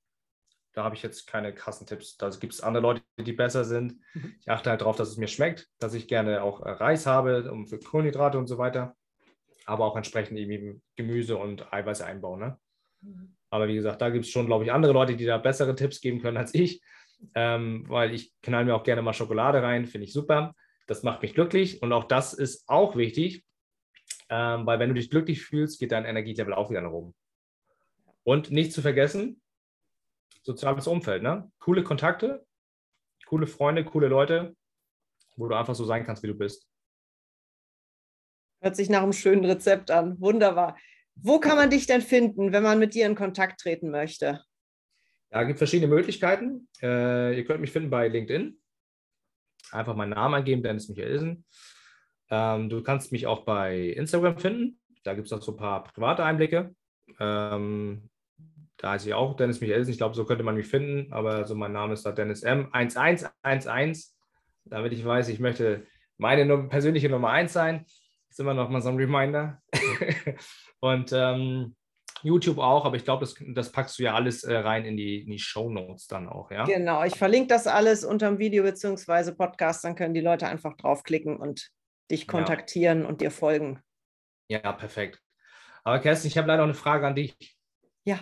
[0.73, 2.17] da habe ich jetzt keine Kassentipps.
[2.17, 3.99] Da gibt es andere Leute, die besser sind.
[4.13, 4.35] Mhm.
[4.39, 7.51] Ich achte halt darauf, dass es mir schmeckt, dass ich gerne auch äh, Reis habe,
[7.51, 8.95] um für Kohlenhydrate und so weiter.
[9.65, 12.39] Aber auch entsprechend eben Gemüse und Eiweiße einbauen.
[12.39, 12.59] Ne?
[13.01, 13.35] Mhm.
[13.49, 15.99] Aber wie gesagt, da gibt es schon, glaube ich, andere Leute, die da bessere Tipps
[15.99, 16.81] geben können als ich.
[17.35, 20.55] Ähm, weil ich knall mir auch gerne mal Schokolade rein, finde ich super.
[20.87, 23.45] Das macht mich glücklich und auch das ist auch wichtig,
[24.29, 27.13] ähm, weil wenn du dich glücklich fühlst, geht dein Energielevel auch wieder nach oben.
[28.23, 29.41] Und nicht zu vergessen,
[30.43, 31.23] soziales Umfeld.
[31.23, 31.51] Ne?
[31.59, 32.45] Coole Kontakte,
[33.25, 34.55] coole Freunde, coole Leute,
[35.35, 36.67] wo du einfach so sein kannst, wie du bist.
[38.61, 40.19] Hört sich nach einem schönen Rezept an.
[40.21, 40.77] Wunderbar.
[41.15, 44.43] Wo kann man dich denn finden, wenn man mit dir in Kontakt treten möchte?
[45.31, 46.67] Ja, es gibt verschiedene Möglichkeiten.
[46.81, 48.59] Äh, ihr könnt mich finden bei LinkedIn.
[49.71, 51.45] Einfach meinen Namen eingeben, Dennis Michaelsen.
[52.29, 54.79] Ähm, du kannst mich auch bei Instagram finden.
[55.03, 56.75] Da gibt es auch so ein paar private Einblicke.
[57.19, 58.09] Ähm,
[58.81, 59.91] da heiße ich auch Dennis Michaelsen.
[59.91, 61.13] Ich glaube, so könnte man mich finden.
[61.13, 64.09] Aber so mein Name ist da Dennis M1111.
[64.65, 65.85] Damit ich weiß, ich möchte
[66.17, 67.85] meine persönliche Nummer 1 sein.
[68.29, 69.61] Ist immer noch mal so ein Reminder.
[70.79, 71.75] und ähm,
[72.23, 75.21] YouTube auch, aber ich glaube, das, das packst du ja alles äh, rein in die,
[75.21, 76.63] in die Show Notes dann auch, ja?
[76.65, 79.31] Genau, ich verlinke das alles unter dem Video bzw.
[79.31, 81.69] Podcast, dann können die Leute einfach draufklicken und
[82.09, 83.07] dich kontaktieren ja.
[83.07, 83.79] und dir folgen.
[84.49, 85.19] Ja, perfekt.
[85.83, 87.35] Aber Kerstin, ich habe leider noch eine Frage an dich.
[88.03, 88.19] Ja.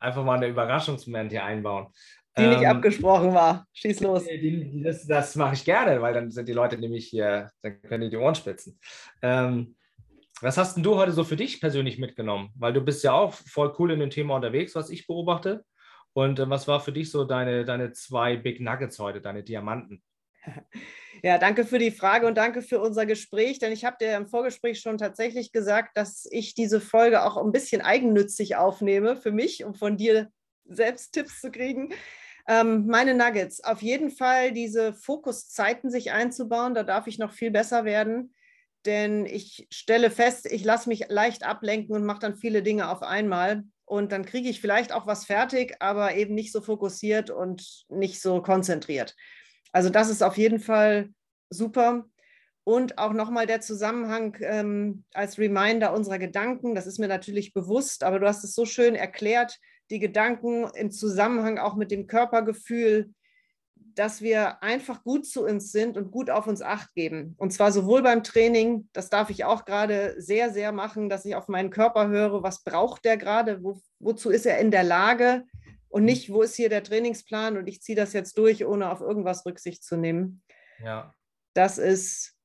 [0.00, 1.88] Einfach mal eine Überraschungsmoment hier einbauen.
[2.36, 3.66] Die ähm, nicht abgesprochen war.
[3.72, 4.24] Schieß los.
[4.24, 8.04] Die, das, das mache ich gerne, weil dann sind die Leute nämlich hier, dann können
[8.04, 8.78] die die Ohren spitzen.
[9.22, 9.76] Ähm,
[10.40, 12.50] was hast denn du heute so für dich persönlich mitgenommen?
[12.56, 15.64] Weil du bist ja auch voll cool in dem Thema unterwegs, was ich beobachte.
[16.12, 20.02] Und äh, was war für dich so deine, deine zwei Big Nuggets heute, deine Diamanten?
[21.22, 24.26] Ja, danke für die Frage und danke für unser Gespräch, denn ich habe dir im
[24.26, 29.62] Vorgespräch schon tatsächlich gesagt, dass ich diese Folge auch ein bisschen eigennützig aufnehme für mich,
[29.62, 30.30] um von dir
[30.64, 31.92] selbst Tipps zu kriegen.
[32.48, 37.50] Ähm, meine Nuggets, auf jeden Fall diese Fokuszeiten sich einzubauen, da darf ich noch viel
[37.50, 38.32] besser werden
[38.86, 43.02] denn ich stelle fest, ich lasse mich leicht ablenken und mache dann viele Dinge auf
[43.02, 43.64] einmal.
[43.84, 48.22] Und dann kriege ich vielleicht auch was fertig, aber eben nicht so fokussiert und nicht
[48.22, 49.16] so konzentriert.
[49.72, 51.10] Also das ist auf jeden Fall
[51.50, 52.06] super.
[52.64, 56.74] Und auch nochmal der Zusammenhang ähm, als Reminder unserer Gedanken.
[56.74, 59.58] Das ist mir natürlich bewusst, aber du hast es so schön erklärt,
[59.90, 63.12] die Gedanken im Zusammenhang auch mit dem Körpergefühl,
[63.94, 67.34] dass wir einfach gut zu uns sind und gut auf uns acht geben.
[67.38, 71.34] Und zwar sowohl beim Training, das darf ich auch gerade sehr, sehr machen, dass ich
[71.34, 75.44] auf meinen Körper höre, was braucht der gerade, wo, wozu ist er in der Lage
[75.90, 79.00] und nicht, wo ist hier der Trainingsplan und ich ziehe das jetzt durch, ohne auf
[79.00, 80.42] irgendwas Rücksicht zu nehmen.
[80.82, 81.14] Ja.
[81.52, 82.36] Das ist,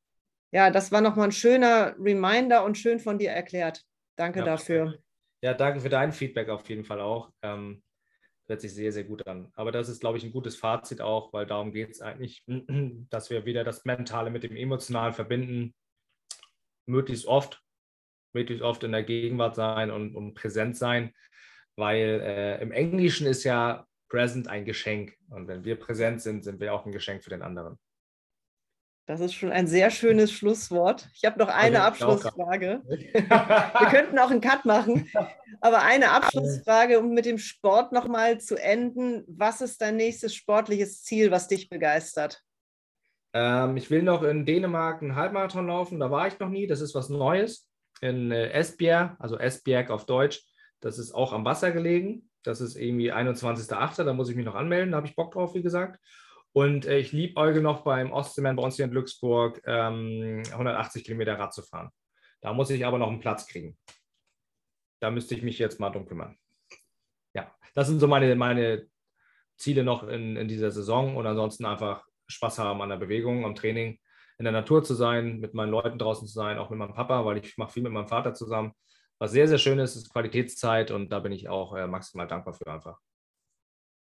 [0.52, 3.84] ja, das war nochmal ein schöner Reminder und schön von dir erklärt.
[4.18, 4.98] Danke ja, dafür.
[5.42, 7.32] Ja, danke für dein Feedback auf jeden Fall auch.
[7.44, 7.84] Ähm,
[8.48, 9.52] hört sich sehr, sehr gut an.
[9.54, 12.44] Aber das ist, glaube ich, ein gutes Fazit auch, weil darum geht es eigentlich,
[13.12, 15.76] dass wir wieder das Mentale mit dem Emotionalen verbinden,
[16.88, 17.62] möglichst oft,
[18.34, 21.14] möglichst oft in der Gegenwart sein und, und präsent sein,
[21.76, 25.14] weil äh, im Englischen ist ja present ein Geschenk.
[25.30, 27.78] Und wenn wir präsent sind, sind wir auch ein Geschenk für den anderen.
[29.08, 31.08] Das ist schon ein sehr schönes Schlusswort.
[31.14, 32.82] Ich habe noch eine also, Abschlussfrage.
[32.88, 35.08] Wir könnten auch einen Cut machen,
[35.62, 39.24] aber eine Abschlussfrage, um mit dem Sport nochmal zu enden.
[39.28, 42.42] Was ist dein nächstes sportliches Ziel, was dich begeistert?
[43.34, 46.00] Ähm, ich will noch in Dänemark einen Halbmarathon laufen.
[46.00, 46.66] Da war ich noch nie.
[46.66, 47.70] Das ist was Neues.
[48.02, 50.42] In äh, Esbjerg, also Esbjerg auf Deutsch.
[50.86, 52.30] Das ist auch am Wasser gelegen.
[52.44, 54.04] Das ist irgendwie 21.08.
[54.04, 54.92] Da muss ich mich noch anmelden.
[54.92, 56.00] Da habe ich Bock drauf, wie gesagt.
[56.54, 61.04] Und äh, ich liebe Euge noch beim Ostseemann bei uns hier in Glücksburg ähm, 180
[61.04, 61.90] Kilometer Rad zu fahren.
[62.40, 63.76] Da muss ich aber noch einen Platz kriegen.
[65.00, 66.38] Da müsste ich mich jetzt mal drum kümmern.
[67.34, 68.86] Ja, das sind so meine, meine
[69.58, 73.56] Ziele noch in, in dieser Saison und ansonsten einfach Spaß haben an der Bewegung, am
[73.56, 74.00] Training,
[74.38, 77.26] in der Natur zu sein, mit meinen Leuten draußen zu sein, auch mit meinem Papa,
[77.26, 78.74] weil ich mache viel mit meinem Vater zusammen.
[79.20, 82.54] Was sehr, sehr schön ist, ist Qualitätszeit und da bin ich auch äh, maximal dankbar
[82.54, 83.00] für einfach.